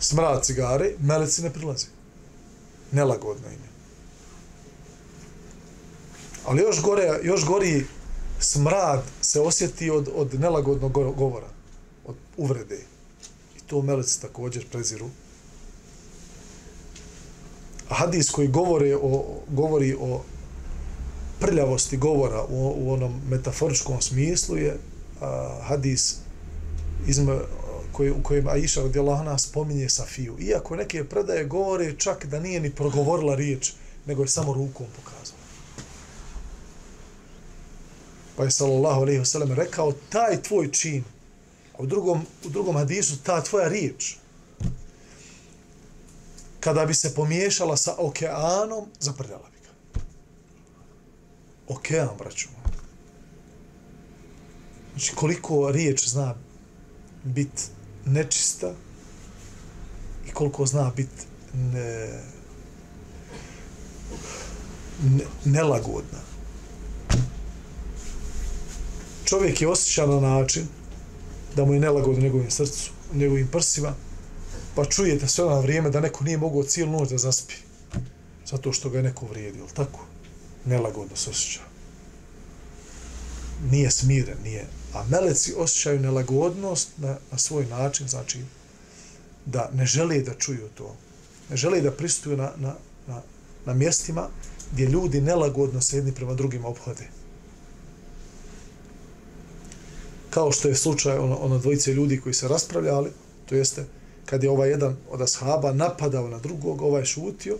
smrad 0.00 0.44
cigare, 0.44 0.92
meleci 1.00 1.42
ne 1.42 1.52
prilaze. 1.52 1.86
Nelagodno 2.92 3.48
im 3.48 3.52
je. 3.52 3.68
Ali 6.44 6.62
još 6.62 6.82
gore, 6.82 7.20
još 7.22 7.44
gori 7.44 7.86
smrad 8.40 9.02
se 9.20 9.40
osjeti 9.40 9.90
od, 9.90 10.08
od 10.14 10.40
nelagodnog 10.40 10.92
govora, 10.92 11.48
od 12.06 12.14
uvrede. 12.36 12.78
I 13.56 13.60
to 13.66 13.82
meleci 13.82 14.22
također 14.22 14.68
preziru. 14.68 15.08
Hadis 17.88 18.30
koji 18.30 18.48
govore 18.48 18.96
o, 18.96 19.24
govori 19.48 19.96
o 20.00 20.22
prljavosti 21.40 21.96
govora 21.96 22.44
u, 22.44 22.74
u 22.76 22.92
onom 22.92 23.20
metaforičkom 23.28 24.00
smislu 24.00 24.56
je 24.56 24.78
a, 25.20 25.58
hadis 25.62 26.16
izme, 27.06 27.38
koje, 27.98 28.12
u 28.12 28.22
kojem 28.22 28.48
Aisha 28.48 28.80
radijallahu 28.80 29.20
anha 29.20 29.38
spominje 29.38 29.88
Safiju. 29.88 30.36
Iako 30.40 30.76
neke 30.76 31.04
predaje 31.04 31.44
govore 31.44 31.94
čak 31.98 32.26
da 32.26 32.40
nije 32.40 32.60
ni 32.60 32.70
progovorila 32.70 33.34
riječ, 33.34 33.72
nego 34.06 34.22
je 34.22 34.28
samo 34.28 34.52
rukom 34.52 34.86
pokazala. 34.96 35.38
Pa 38.36 38.44
je 38.44 38.50
sallallahu 38.50 39.00
alejhi 39.00 39.18
ve 39.18 39.26
sellem 39.26 39.52
rekao 39.52 39.92
taj 40.08 40.42
tvoj 40.42 40.70
čin. 40.72 41.04
A 41.78 41.82
u 41.82 41.86
drugom 41.86 42.26
u 42.46 42.48
drugom 42.48 42.76
hadisu 42.76 43.16
ta 43.22 43.42
tvoja 43.42 43.68
riječ 43.68 44.16
kada 46.60 46.86
bi 46.86 46.94
se 46.94 47.14
pomiješala 47.14 47.76
sa 47.76 47.94
okeanom, 47.98 48.86
zaprljala 49.00 49.48
bi 49.50 49.58
ga. 49.66 50.00
Okean, 51.68 52.08
braću. 52.18 52.48
Znači, 54.92 55.14
koliko 55.14 55.70
riječ 55.70 56.08
zna 56.08 56.34
bit 57.24 57.77
nečista 58.08 58.74
i 60.28 60.30
koliko 60.30 60.66
zna 60.66 60.92
biti 60.96 61.22
ne, 61.54 62.22
ne, 65.02 65.24
nelagodna 65.44 66.28
čovjek 69.28 69.60
je 69.60 69.68
osjećan 69.68 70.10
na 70.10 70.20
način 70.20 70.66
da 71.56 71.64
mu 71.64 71.74
je 71.74 71.80
nelagodno 71.80 72.18
u 72.18 72.22
njegovim 72.22 72.50
srcu, 72.50 72.90
njegovim 73.14 73.48
prsima, 73.48 73.94
pa 74.74 74.84
čujete 74.84 75.28
sve 75.28 75.44
na 75.44 75.60
vrijeme 75.60 75.90
da 75.90 76.00
neko 76.00 76.24
nije 76.24 76.38
mogao 76.38 76.62
cijelu 76.62 76.92
noć 76.92 77.10
da 77.10 77.18
zaspi, 77.18 77.54
zato 78.46 78.72
što 78.72 78.90
ga 78.90 78.98
je 78.98 79.02
neko 79.02 79.26
vrijedio, 79.26 79.66
tako? 79.74 80.00
Nelagodno 80.64 81.16
se 81.16 81.30
osjeća. 81.30 81.60
Nije 83.70 83.90
smiren, 83.90 84.36
nije. 84.44 84.66
A 84.94 85.04
meleci 85.10 85.54
osjećaju 85.56 86.00
nelagodnost 86.00 86.88
na, 86.96 87.16
na 87.32 87.38
svoj 87.38 87.66
način, 87.66 88.08
znači 88.08 88.38
da 89.46 89.70
ne 89.74 89.86
žele 89.86 90.20
da 90.20 90.34
čuju 90.34 90.68
to. 90.74 90.96
Ne 91.50 91.56
žele 91.56 91.80
da 91.80 91.90
pristuju 91.90 92.36
na, 92.36 92.52
na, 92.56 92.74
na, 93.06 93.22
na 93.66 93.74
mjestima 93.74 94.28
gdje 94.72 94.86
ljudi 94.86 95.20
nelagodno 95.20 95.80
se 95.80 95.96
jedni 95.96 96.12
prema 96.12 96.34
drugima 96.34 96.68
obhode. 96.68 97.08
kao 100.30 100.52
što 100.52 100.68
je 100.68 100.74
slučaj 100.74 101.18
ono, 101.18 101.36
ono 101.36 101.58
dvojice 101.58 101.92
ljudi 101.92 102.20
koji 102.20 102.34
se 102.34 102.48
raspravljali, 102.48 103.10
to 103.46 103.54
jeste 103.54 103.84
kad 104.26 104.42
je 104.42 104.50
ovaj 104.50 104.70
jedan 104.70 104.96
od 105.10 105.20
ashaba 105.22 105.72
napadao 105.72 106.28
na 106.28 106.38
drugog, 106.38 106.82
ovaj 106.82 107.04
šutio, 107.04 107.58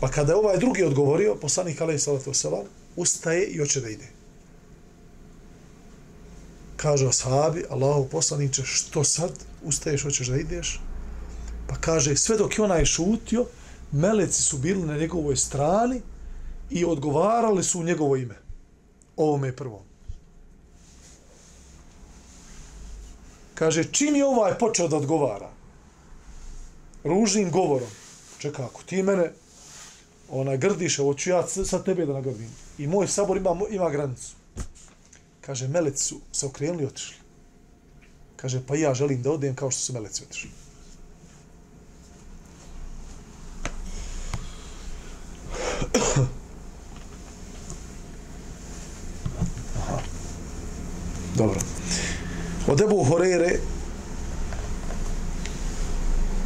pa 0.00 0.08
kada 0.08 0.32
je 0.32 0.36
ovaj 0.36 0.58
drugi 0.58 0.82
odgovorio, 0.84 1.34
poslanik 1.34 1.80
alaih 1.80 2.02
salatu 2.02 2.30
wasalam, 2.30 2.64
ustaje 2.96 3.46
i 3.46 3.58
hoće 3.58 3.80
da 3.80 3.88
ide. 3.88 4.08
Kaže 6.80 7.08
ashabi, 7.08 7.64
Allahu 7.70 8.08
poslaniče, 8.08 8.62
što 8.64 9.04
sad 9.04 9.30
ustaješ, 9.64 10.02
hoćeš 10.02 10.28
da 10.28 10.36
ideš? 10.36 10.80
Pa 11.68 11.76
kaže, 11.76 12.16
sve 12.16 12.36
dok 12.36 12.58
je 12.58 12.64
onaj 12.64 12.84
šutio, 12.84 13.46
meleci 13.92 14.42
su 14.42 14.58
bili 14.58 14.86
na 14.86 14.96
njegovoj 14.96 15.36
strani 15.36 16.00
i 16.70 16.84
odgovarali 16.84 17.64
su 17.64 17.80
u 17.80 17.82
njegovo 17.82 18.16
ime. 18.16 18.38
Ovome 19.16 19.52
prvom. 19.56 19.82
Kaže, 23.54 23.84
čim 23.84 24.16
je 24.16 24.24
ovaj 24.24 24.58
počeo 24.58 24.88
da 24.88 24.96
odgovara? 24.96 25.50
Ružnim 27.04 27.50
govorom. 27.50 27.90
Čekaj, 28.38 28.64
ako 28.64 28.82
ti 28.82 29.02
mene 29.02 29.32
onaj 30.30 30.56
grdiš, 30.56 30.98
ovo 30.98 31.14
ću 31.14 31.30
ja 31.30 31.46
sad 31.46 31.84
tebe 31.84 32.06
da 32.06 32.12
nagrdim. 32.12 32.50
I 32.78 32.86
moj 32.86 33.08
sabor 33.08 33.36
ima, 33.36 33.56
ima 33.70 33.90
granicu. 33.90 34.39
Kaže, 35.40 35.68
meleci 35.68 36.04
su 36.04 36.20
se 36.32 36.46
okrenuli 36.46 36.82
i 36.82 36.86
otišli. 36.86 37.16
Kaže, 38.36 38.62
pa 38.66 38.76
ja 38.76 38.94
želim 38.94 39.22
da 39.22 39.32
odem 39.32 39.54
kao 39.54 39.70
što 39.70 39.80
su 39.80 39.92
meleci 39.92 40.22
otišli. 40.22 40.50
Dobro. 51.36 51.60
Od 52.66 52.80
Ebu 52.80 53.04
Horeire 53.04 53.60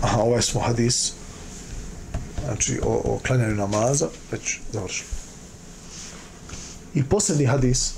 aha, 0.02 0.22
ovaj 0.22 0.42
smo 0.42 0.60
hadis 0.60 1.12
znači 2.44 2.80
o, 2.82 2.92
o 3.04 3.20
klanjanju 3.26 3.54
namaza 3.54 4.08
već 4.30 4.58
završili. 4.72 5.08
I 6.94 7.04
posljednji 7.04 7.46
hadis 7.46 7.92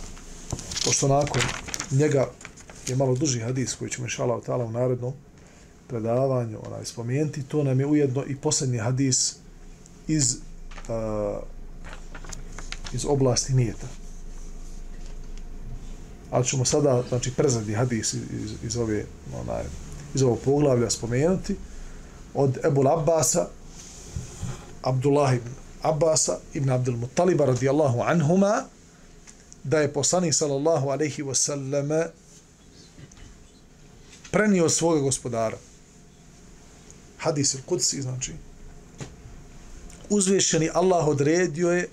pošto 0.84 1.08
nakon 1.08 1.42
njega 1.90 2.30
je 2.86 2.96
malo 2.96 3.14
duži 3.14 3.40
hadis 3.40 3.74
koji 3.74 3.90
ćemo 3.90 4.06
inšala 4.06 4.40
tala 4.40 4.64
u 4.64 4.70
narednom 4.70 5.12
predavanju 5.88 6.58
onaj 6.66 6.84
spomenuti, 6.84 7.42
to 7.42 7.64
nam 7.64 7.80
je 7.80 7.86
ujedno 7.86 8.24
i 8.26 8.36
posljednji 8.36 8.78
hadis 8.78 9.36
iz 10.08 10.36
uh, 10.88 11.42
iz 12.92 13.04
oblasti 13.08 13.54
nijeta. 13.54 13.86
Ali 16.30 16.44
ćemo 16.44 16.64
sada, 16.64 17.02
znači, 17.08 17.34
prezadnji 17.34 17.74
hadis 17.74 18.14
iz, 18.14 18.22
iz, 18.44 18.52
iz, 18.62 18.76
ove, 18.76 19.04
onaj, 19.40 19.64
iz 20.14 20.22
ovog 20.22 20.38
poglavlja 20.44 20.90
spomenuti 20.90 21.56
od 22.34 22.58
Ebu 22.64 22.88
Abbasa, 22.88 23.48
Abdullah 24.82 25.34
ibn 25.34 25.50
Abbasa 25.82 26.38
ibn 26.54 26.70
Abdul 26.70 26.96
Muttaliba 26.96 27.44
radijallahu 27.44 28.00
anhuma, 28.00 28.64
da 29.66 29.78
je 29.78 29.92
poslanik 29.92 30.34
sallallahu 30.34 30.88
alaihi 30.88 31.22
wasallam 31.22 32.08
prenio 34.30 34.68
svoga 34.68 35.00
gospodara. 35.00 35.58
Hadis 37.18 37.54
il 37.54 37.60
Qudsi, 37.66 38.00
znači, 38.00 38.32
uzvišeni 40.10 40.70
Allah 40.74 41.08
odredio 41.08 41.70
je 41.70 41.88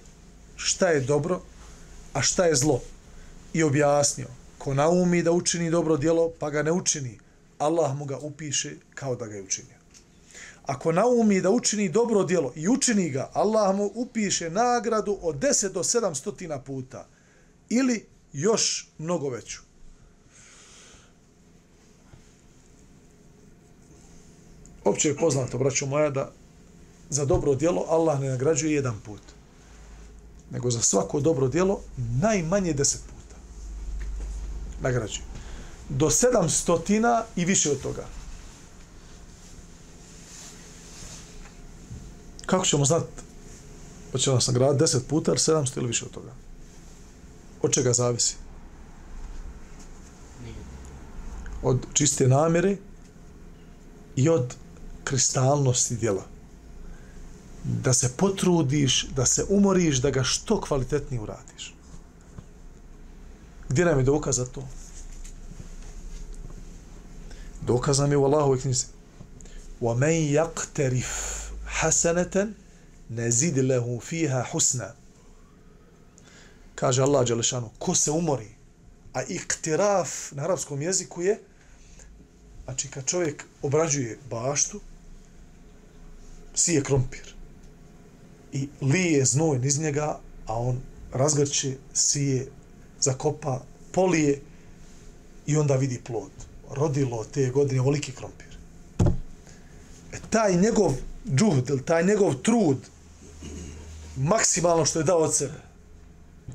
šta 0.56 0.88
je 0.88 1.00
dobro, 1.00 1.42
a 2.14 2.22
šta 2.22 2.46
je 2.46 2.56
zlo 2.56 2.82
i 3.54 3.64
objasnio, 3.64 4.28
ko 4.58 4.74
naumi 4.74 5.24
da 5.24 5.32
učini 5.32 5.72
dobro 5.72 5.98
djelo, 5.98 6.32
pa 6.40 6.50
ga 6.50 6.64
ne 6.64 6.72
učini, 6.72 7.20
Allah 7.58 7.98
mu 7.98 8.06
ga 8.06 8.18
upiše 8.18 8.76
kao 8.96 9.16
da 9.16 9.28
ga 9.28 9.36
je 9.36 9.44
učinio. 9.44 9.78
Ako 10.66 10.92
naumi 10.92 11.42
da 11.42 11.50
učini 11.50 11.90
dobro 11.90 12.24
djelo 12.24 12.54
i 12.56 12.68
učini 12.68 13.10
ga, 13.10 13.30
Allah 13.34 13.76
mu 13.76 13.92
upiše 13.96 14.50
nagradu 14.50 15.18
od 15.22 15.36
10 15.36 15.72
do 15.72 15.84
700 15.84 16.62
puta 16.62 17.08
ili 17.74 18.06
još 18.34 18.88
mnogo 18.98 19.30
veću. 19.30 19.62
Opće 24.84 25.10
je 25.10 25.18
poznato, 25.18 25.58
braćo 25.58 25.86
moja, 25.86 26.10
da 26.10 26.32
za 27.10 27.26
dobro 27.26 27.56
djelo 27.56 27.86
Allah 27.90 28.20
ne 28.20 28.30
nagrađuje 28.30 28.74
jedan 28.74 29.00
put, 29.06 29.22
nego 30.52 30.72
za 30.72 30.82
svako 30.82 31.20
dobro 31.20 31.48
djelo 31.48 31.82
najmanje 32.22 32.74
deset 32.74 33.02
puta 33.02 33.36
nagrađuje. 34.82 35.26
Do 35.90 36.10
700 36.10 37.24
i 37.36 37.46
više 37.46 37.72
od 37.72 37.82
toga. 37.82 38.06
Kako 42.46 42.66
ćemo 42.66 42.86
znati? 42.86 43.06
Hoće 44.12 44.32
nas 44.32 44.48
nagraditi 44.48 44.84
10 44.84 45.00
puta, 45.10 45.32
ili 45.32 45.38
700 45.38 45.78
ili 45.78 45.88
više 45.88 46.06
od 46.06 46.12
toga? 46.12 46.43
Od 47.63 47.73
čega 47.73 47.93
zavisi? 47.93 48.37
Od 51.63 51.87
čiste 51.93 52.29
namjere 52.29 52.77
i 54.17 54.29
od 54.29 54.55
kristalnosti 55.05 55.97
djela. 55.97 56.27
Da 57.65 57.93
se 57.93 58.13
potrudiš, 58.17 59.07
da 59.17 59.27
se 59.27 59.45
umoriš, 59.49 59.99
da 59.99 60.11
ga 60.11 60.23
što 60.23 60.61
kvalitetnije 60.61 61.21
uradiš. 61.21 61.75
Gdje 63.69 63.85
nam 63.85 63.99
je 63.99 64.05
dokaz 64.05 64.37
za 64.37 64.47
to? 64.47 64.69
Dokaz 67.67 67.99
nam 67.99 68.11
je 68.11 68.17
u 68.17 68.25
Allahovoj 68.25 68.61
knjizi. 68.61 68.87
وَمَنْ 69.81 70.35
يَقْتَرِفْ 70.35 71.11
حَسَنَةً 71.67 72.53
نَزِدِ 73.11 73.59
لَهُ 73.59 74.01
فِيهَا 74.01 74.43
حُسْنًا 74.43 74.95
Kaže 76.84 77.00
Allah 77.00 77.24
Đelešanu, 77.24 77.70
ko 77.80 77.96
se 77.96 78.12
umori, 78.12 78.50
a 79.14 79.22
iktiraf 79.24 80.32
na 80.36 80.44
arapskom 80.44 80.82
jeziku 80.82 81.22
je, 81.22 81.40
znači 82.64 82.88
kad 82.88 83.06
čovjek 83.06 83.46
obrađuje 83.62 84.18
baštu, 84.30 84.82
sije 86.56 86.84
krompir 86.84 87.34
i 88.52 88.68
lije 88.82 89.26
znoj 89.26 89.60
iz 89.64 89.80
njega, 89.80 90.20
a 90.46 90.60
on 90.60 90.82
razgrče, 91.14 91.76
sije 91.94 92.52
zakopa, 93.00 93.62
polije 93.92 94.42
i 95.46 95.58
onda 95.58 95.76
vidi 95.76 96.02
plod. 96.04 96.32
Rodilo 96.70 97.24
te 97.24 97.50
godine 97.50 97.82
ovoliki 97.82 98.12
krompir. 98.12 98.58
E, 100.12 100.18
taj 100.30 100.56
njegov 100.56 100.94
džuhd, 101.36 101.86
taj 101.86 102.04
njegov 102.06 102.34
trud, 102.34 102.78
maksimalno 104.18 104.86
što 104.86 105.00
je 105.00 105.06
dao 105.06 105.20
od 105.20 105.36
sebe, 105.36 105.63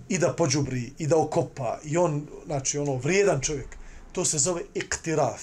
i 0.09 0.19
da 0.19 0.33
pođubri, 0.33 0.93
i 0.99 1.07
da 1.07 1.17
okopa, 1.17 1.79
i 1.85 1.97
on, 1.97 2.27
znači, 2.47 2.79
ono, 2.79 2.95
vrijedan 2.97 3.41
čovjek, 3.41 3.77
to 4.13 4.25
se 4.25 4.39
zove 4.39 4.63
iktiraf. 4.75 5.43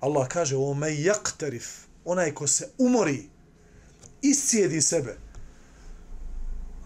Allah 0.00 0.28
kaže, 0.28 0.56
o 0.56 0.74
me 0.74 1.02
jaktarif, 1.02 1.68
onaj 2.04 2.34
ko 2.34 2.46
se 2.46 2.68
umori, 2.78 3.28
iscijedi 4.22 4.82
sebe, 4.82 5.16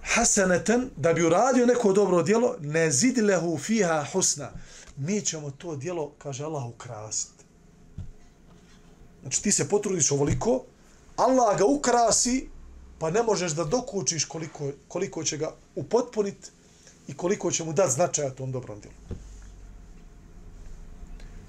haseneten, 0.02 0.90
da 0.96 1.12
bi 1.12 1.26
uradio 1.26 1.66
neko 1.66 1.92
dobro 1.92 2.22
djelo, 2.22 2.56
ne 2.60 2.90
zidilehu 2.90 3.58
fiha 3.58 4.06
husna. 4.12 4.50
Mi 4.96 5.20
ćemo 5.20 5.50
to 5.50 5.76
djelo, 5.76 6.12
kaže 6.18 6.44
Allah, 6.44 6.66
ukrasiti. 6.66 7.44
Znači 9.22 9.42
ti 9.42 9.52
se 9.52 9.68
potrudiš 9.68 10.10
ovoliko, 10.12 10.64
Allah 11.16 11.58
ga 11.58 11.64
ukrasi, 11.64 12.48
pa 12.98 13.10
ne 13.10 13.22
možeš 13.22 13.52
da 13.52 13.64
dokučiš 13.64 14.24
koliko, 14.24 14.70
koliko 14.88 15.24
će 15.24 15.36
ga 15.36 15.54
upotpuniti 15.74 16.50
i 17.08 17.14
koliko 17.14 17.50
će 17.50 17.64
mu 17.64 17.72
dati 17.72 17.92
značaja 17.92 18.30
tom 18.30 18.52
dobrom 18.52 18.80
djelu. 18.80 19.20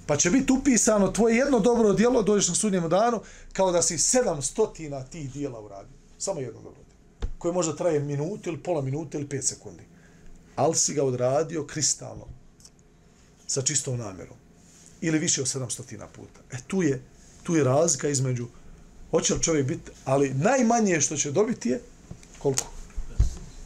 Pa 0.06 0.18
će 0.18 0.30
biti 0.30 0.54
upisano 0.54 1.12
tvoje 1.12 1.36
jedno 1.36 1.60
dobro 1.60 1.94
djelo, 1.94 2.24
dođeš 2.24 2.48
na 2.48 2.56
sudnjem 2.56 2.90
danu, 2.90 3.22
kao 3.54 3.72
da 3.72 3.82
si 3.82 3.98
sedam 3.98 4.42
stotina 4.42 5.04
tih 5.04 5.32
djela 5.32 5.62
uradio. 5.62 5.98
Samo 6.18 6.40
jedno 6.40 6.62
dobro 6.62 6.88
koje 7.38 7.54
možda 7.54 7.76
traje 7.76 8.00
minutu 8.00 8.50
ili 8.50 8.64
pola 8.64 8.82
minute 8.82 9.18
ili 9.18 9.30
pet 9.30 9.46
sekundi. 9.46 9.84
Ali 10.56 10.76
si 10.76 10.94
ga 10.94 11.04
odradio 11.04 11.66
kristalno, 11.66 12.28
sa 13.48 13.62
čistom 13.62 13.98
namjerom. 13.98 14.38
Ili 15.02 15.20
više 15.20 15.42
od 15.42 15.48
700 15.48 16.06
puta. 16.16 16.40
E 16.52 16.58
tu 16.68 16.84
je, 16.84 17.02
tu 17.44 17.56
je 17.56 17.64
razlika 17.64 18.10
između 18.10 18.48
hoće 19.12 19.34
li 19.34 19.42
čovjek 19.42 19.68
biti, 19.68 19.92
ali 20.06 20.34
najmanje 20.34 21.02
što 21.02 21.18
će 21.18 21.32
dobiti 21.32 21.70
je 21.70 21.82
koliko? 22.40 22.68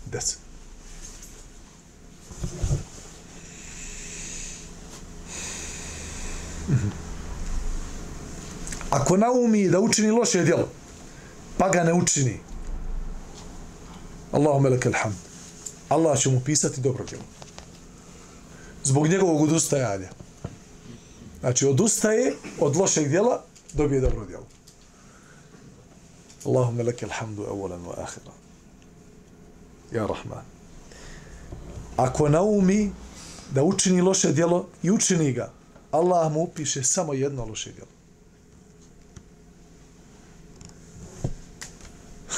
Deset. 0.05 0.39
Mhm. 6.69 6.87
Ako 8.89 9.17
naumi 9.17 9.69
da 9.69 9.79
učini 9.79 10.11
loše 10.11 10.43
djelo, 10.43 10.67
pa 11.57 11.69
ga 11.69 11.83
ne 11.83 11.93
učini, 11.93 12.39
Allahumma 14.31 14.69
lakal 14.69 14.93
hamd. 14.95 15.15
Allah 15.89 16.19
će 16.19 16.29
mu 16.29 16.39
pisati 16.39 16.81
dobro 16.81 17.05
djelo. 17.05 17.23
Zbog 18.83 19.07
njegovog 19.07 19.41
odustajanja. 19.41 20.09
Znači, 21.39 21.65
odustaje 21.65 22.33
od 22.59 22.75
lošeg 22.75 23.07
djela, 23.07 23.43
dobije 23.73 24.01
dobro 24.01 24.25
djelo. 24.25 24.45
Allahumme 26.45 26.83
leke 26.83 27.05
alhamdu 27.05 27.43
evolan 27.43 27.85
wa 27.85 27.93
ahiran. 27.93 28.33
Ja 29.91 30.05
Rahman. 30.07 30.45
Ako 31.97 32.29
naumi 32.29 32.91
da 33.51 33.63
učini 33.63 34.01
loše 34.01 34.31
djelo 34.31 34.67
i 34.83 34.91
učini 34.91 35.33
ga, 35.33 35.51
Allah 35.91 36.31
mu 36.31 36.41
upiše 36.41 36.83
samo 36.83 37.13
jedno 37.13 37.45
loše 37.45 37.71
djelo. 37.71 37.91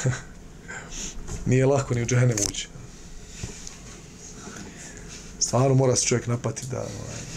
Nije 1.46 1.66
lako 1.66 1.94
ni 1.94 2.02
u 2.02 2.06
džahene 2.06 2.34
ući. 2.34 2.68
Stvarno 5.38 5.74
mora 5.74 5.96
se 5.96 6.06
čovjek 6.06 6.26
napati 6.26 6.66
da... 6.66 6.78
Ovaj, 6.78 7.33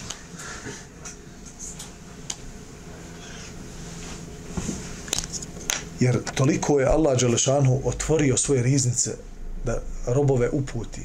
jer 6.00 6.24
toliko 6.36 6.80
je 6.80 6.86
Allah 6.86 7.20
Đelešanu 7.20 7.82
otvorio 7.86 8.38
svoje 8.38 8.64
riznice 8.64 9.16
da 9.66 9.82
robove 10.08 10.50
uputi 10.50 11.02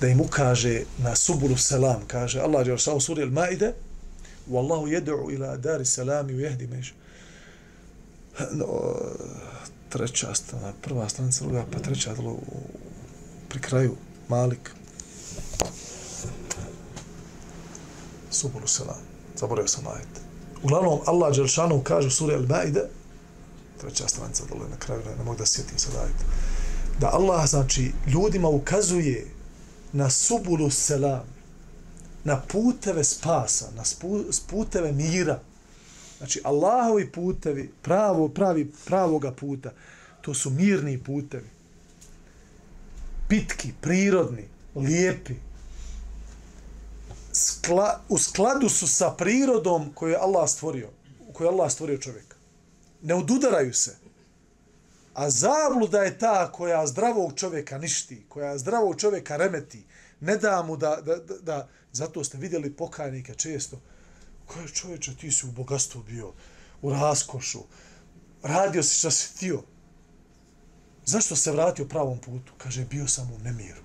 da 0.00 0.08
im 0.08 0.20
ukaže 0.20 0.82
na 0.98 1.16
subulu 1.16 1.56
selam. 1.56 2.02
Kaže 2.06 2.40
Allah 2.40 2.64
Đelešanu 2.64 2.96
u 2.96 3.00
suri 3.00 3.22
Al-Maide 3.22 3.72
Wallahu 4.50 4.86
yad'u 4.88 5.34
ila 5.34 5.56
dari 5.56 5.84
salami 5.84 6.34
u 6.34 6.40
jehdi 6.40 6.66
meš 6.66 6.94
no, 8.50 8.66
treća 9.88 10.34
strana 10.34 10.72
prva 10.82 11.08
stranica 11.08 11.44
druga 11.44 11.64
pa 11.72 11.78
treća 11.78 12.14
dolo, 12.14 12.36
pri 13.48 13.60
kraju 13.60 13.96
Malik. 14.28 14.70
Subulu 18.30 18.66
selam. 18.66 19.02
Zaboravio 19.36 19.68
sam 19.68 19.86
ajet. 19.86 20.08
Uglavnom 20.62 21.00
Allah 21.06 21.34
Đelešanu 21.34 21.82
kaže 21.82 22.08
u 22.08 22.10
suri 22.10 22.34
Al-Maide 22.34 22.99
treća 23.80 24.08
stranica 24.08 24.44
dole 24.48 24.68
na 24.70 24.76
kraju, 24.76 25.02
ne 25.18 25.24
mogu 25.24 25.36
da 25.38 25.46
sjetim 25.46 25.78
sad 25.78 25.94
ajde. 25.96 26.24
Da 27.00 27.08
Allah, 27.12 27.48
znači, 27.48 27.92
ljudima 28.06 28.48
ukazuje 28.48 29.26
na 29.92 30.10
subulu 30.10 30.70
selam, 30.70 31.24
na 32.24 32.40
puteve 32.40 33.04
spasa, 33.04 33.70
na 33.76 33.82
puteve 34.46 34.92
mira. 34.92 35.40
Znači, 36.18 36.40
Allahovi 36.44 37.12
putevi, 37.12 37.72
pravo, 37.82 38.28
pravi, 38.28 38.72
pravoga 38.84 39.32
puta, 39.32 39.72
to 40.20 40.34
su 40.34 40.50
mirni 40.50 40.98
putevi. 40.98 41.48
Pitki, 43.28 43.72
prirodni, 43.80 44.44
lijepi. 44.74 45.34
Skla, 47.32 48.00
u 48.08 48.18
skladu 48.18 48.68
su 48.68 48.88
sa 48.88 49.10
prirodom 49.10 49.92
koju 49.94 50.10
je 50.10 50.16
Allah 50.16 50.50
stvorio, 50.50 50.88
koju 51.32 51.46
je 51.46 51.52
Allah 51.52 51.72
stvorio 51.72 51.98
čovjek 51.98 52.29
ne 53.02 53.14
odudaraju 53.14 53.74
se. 53.74 53.96
A 55.14 55.30
zabluda 55.30 56.02
je 56.02 56.18
ta 56.18 56.52
koja 56.52 56.86
zdravog 56.86 57.32
čovjeka 57.36 57.78
ništi, 57.78 58.24
koja 58.28 58.58
zdravog 58.58 59.00
čovjeka 59.00 59.36
remeti, 59.36 59.84
ne 60.20 60.36
da 60.36 60.62
mu 60.62 60.76
da, 60.76 60.96
da, 60.96 61.16
da, 61.16 61.38
da 61.42 61.68
zato 61.92 62.24
ste 62.24 62.38
vidjeli 62.38 62.72
pokajnika 62.72 63.34
često, 63.34 63.80
koje 64.46 64.68
čovječe, 64.68 65.16
ti 65.16 65.30
si 65.32 65.46
u 65.46 65.52
bogatstvu 65.52 66.02
bio, 66.02 66.32
u 66.82 66.90
raskošu, 66.90 67.60
radio 68.42 68.82
si 68.82 68.98
što 68.98 69.10
si 69.10 69.28
htio. 69.34 69.62
Zašto 71.04 71.36
se 71.36 71.52
vratio 71.52 71.84
pravom 71.84 72.18
putu? 72.18 72.52
Kaže, 72.58 72.84
bio 72.84 73.08
sam 73.08 73.32
u 73.32 73.38
nemiru. 73.38 73.82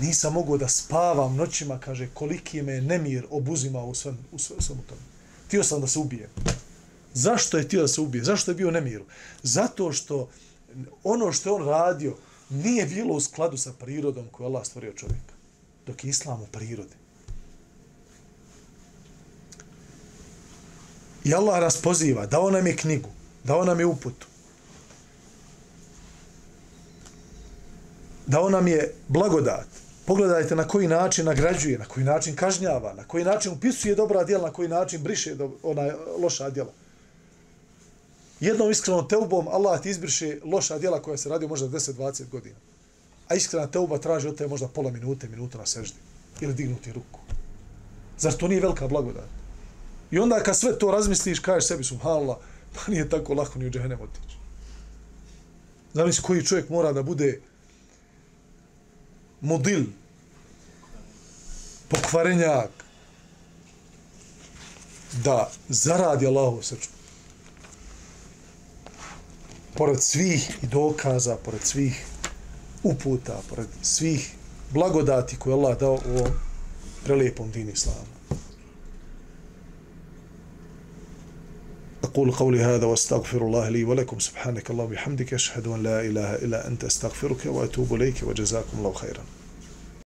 Nisam 0.00 0.32
mogao 0.32 0.56
da 0.58 0.68
spavam 0.68 1.36
noćima, 1.36 1.78
kaže, 1.78 2.08
koliki 2.14 2.62
me 2.62 2.80
nemir 2.80 3.26
obuzimao 3.30 3.86
u 3.86 3.94
svemu, 3.94 4.18
u 4.32 4.38
svemu 4.38 4.82
tome. 4.88 5.00
Htio 5.46 5.64
sam 5.64 5.80
da 5.80 5.86
se 5.86 5.98
ubijem. 5.98 6.30
Zašto 7.16 7.56
je 7.56 7.64
htio 7.64 7.80
da 7.80 7.88
se 7.88 8.00
ubije? 8.00 8.24
Zašto 8.24 8.50
je 8.50 8.54
bio 8.54 8.68
u 8.68 8.70
nemiru? 8.70 9.04
Zato 9.42 9.92
što 9.92 10.28
ono 11.04 11.32
što 11.32 11.48
je 11.48 11.54
on 11.54 11.64
radio 11.68 12.16
nije 12.50 12.86
bilo 12.86 13.14
u 13.14 13.20
skladu 13.20 13.56
sa 13.56 13.72
prirodom 13.72 14.28
koju 14.28 14.46
Allah 14.46 14.66
stvorio 14.66 14.92
čovjeka. 14.92 15.34
Dok 15.86 16.04
je 16.04 16.10
islam 16.10 16.42
u 16.42 16.46
prirodi. 16.46 16.94
I 21.24 21.34
Allah 21.34 21.60
nas 21.60 21.82
poziva, 21.82 22.26
dao 22.26 22.50
nam 22.50 22.66
je 22.66 22.76
knjigu, 22.76 23.08
dao 23.44 23.64
nam 23.64 23.80
je 23.80 23.86
uputu. 23.86 24.26
Dao 28.26 28.50
nam 28.50 28.68
je 28.68 28.94
blagodat. 29.08 29.66
Pogledajte 30.06 30.56
na 30.56 30.68
koji 30.68 30.88
način 30.88 31.24
nagrađuje, 31.24 31.78
na 31.78 31.84
koji 31.84 32.04
način 32.04 32.36
kažnjava, 32.36 32.94
na 32.94 33.04
koji 33.04 33.24
način 33.24 33.52
upisuje 33.52 33.94
dobra 33.94 34.24
djela, 34.24 34.46
na 34.46 34.52
koji 34.52 34.68
način 34.68 35.02
briše 35.02 35.36
ona 35.62 35.94
loša 36.20 36.50
djela 36.50 36.72
jednom 38.40 38.70
iskrenom 38.70 39.08
teubom 39.08 39.48
Allah 39.48 39.80
ti 39.82 39.90
izbriše 39.90 40.38
loša 40.44 40.78
djela 40.78 41.02
koja 41.02 41.16
se 41.16 41.28
radi 41.28 41.46
možda 41.46 41.68
10-20 41.68 42.28
godina. 42.28 42.56
A 43.28 43.34
iskrena 43.34 43.66
teuba 43.66 43.98
traži 43.98 44.28
od 44.28 44.36
te 44.36 44.46
možda 44.46 44.68
pola 44.68 44.90
minute, 44.90 45.28
minuta 45.28 45.58
na 45.58 45.66
seždi. 45.66 45.98
Ili 46.40 46.54
dignuti 46.54 46.92
ruku. 46.92 47.20
Zar 48.18 48.32
to 48.32 48.48
nije 48.48 48.60
velika 48.60 48.88
blagodat? 48.88 49.28
I 50.10 50.18
onda 50.18 50.42
kad 50.42 50.56
sve 50.56 50.78
to 50.78 50.90
razmisliš, 50.90 51.40
kažeš 51.40 51.68
sebi, 51.68 51.84
subhanallah, 51.84 52.36
pa 52.74 52.92
nije 52.92 53.08
tako 53.08 53.34
lako 53.34 53.58
ni 53.58 53.66
u 53.66 53.70
džehennem 53.70 54.00
otići. 54.00 54.36
Zamisli 55.94 56.22
koji 56.22 56.44
čovjek 56.44 56.68
mora 56.68 56.92
da 56.92 57.02
bude 57.02 57.40
modil, 59.40 59.84
pokvarenjak, 61.88 62.70
da 65.24 65.50
zaradi 65.68 66.26
Allahu 66.26 66.62
srču 66.62 66.95
pored 69.75 70.01
svih 70.01 70.49
i 70.63 70.67
dokaza, 70.67 71.35
pored 71.35 71.61
svih 71.63 72.05
uputa, 72.83 73.41
pored 73.49 73.67
svih 73.81 74.31
blagodati 74.73 75.37
koje 75.37 75.53
Allah 75.53 75.79
dao 75.79 75.93
u 75.93 76.17
ovom 76.17 76.31
prelijepom 77.03 77.51
dini 77.51 77.71
islamu. 77.71 78.21
أقول 82.03 82.31
قولي 82.31 82.59
هذا 82.59 82.85
واستغفر 82.85 83.41
الله 83.41 83.69
لي 83.69 83.83
ولكم 83.83 84.19
سبحانك 84.19 84.71
اللهم 84.71 84.87
وبحمدك 84.87 85.33
أشهد 85.33 85.67
أن 85.67 85.83
لا 85.83 86.01
إله 86.01 86.35
إلا 86.35 86.67
أنت 86.67 86.83
أستغفرك 86.83 87.45
وأتوب 87.45 87.95
إليك 87.95 88.23
وجزاكم 88.23 88.77
الله 88.77 88.93
خيرا 88.93 89.23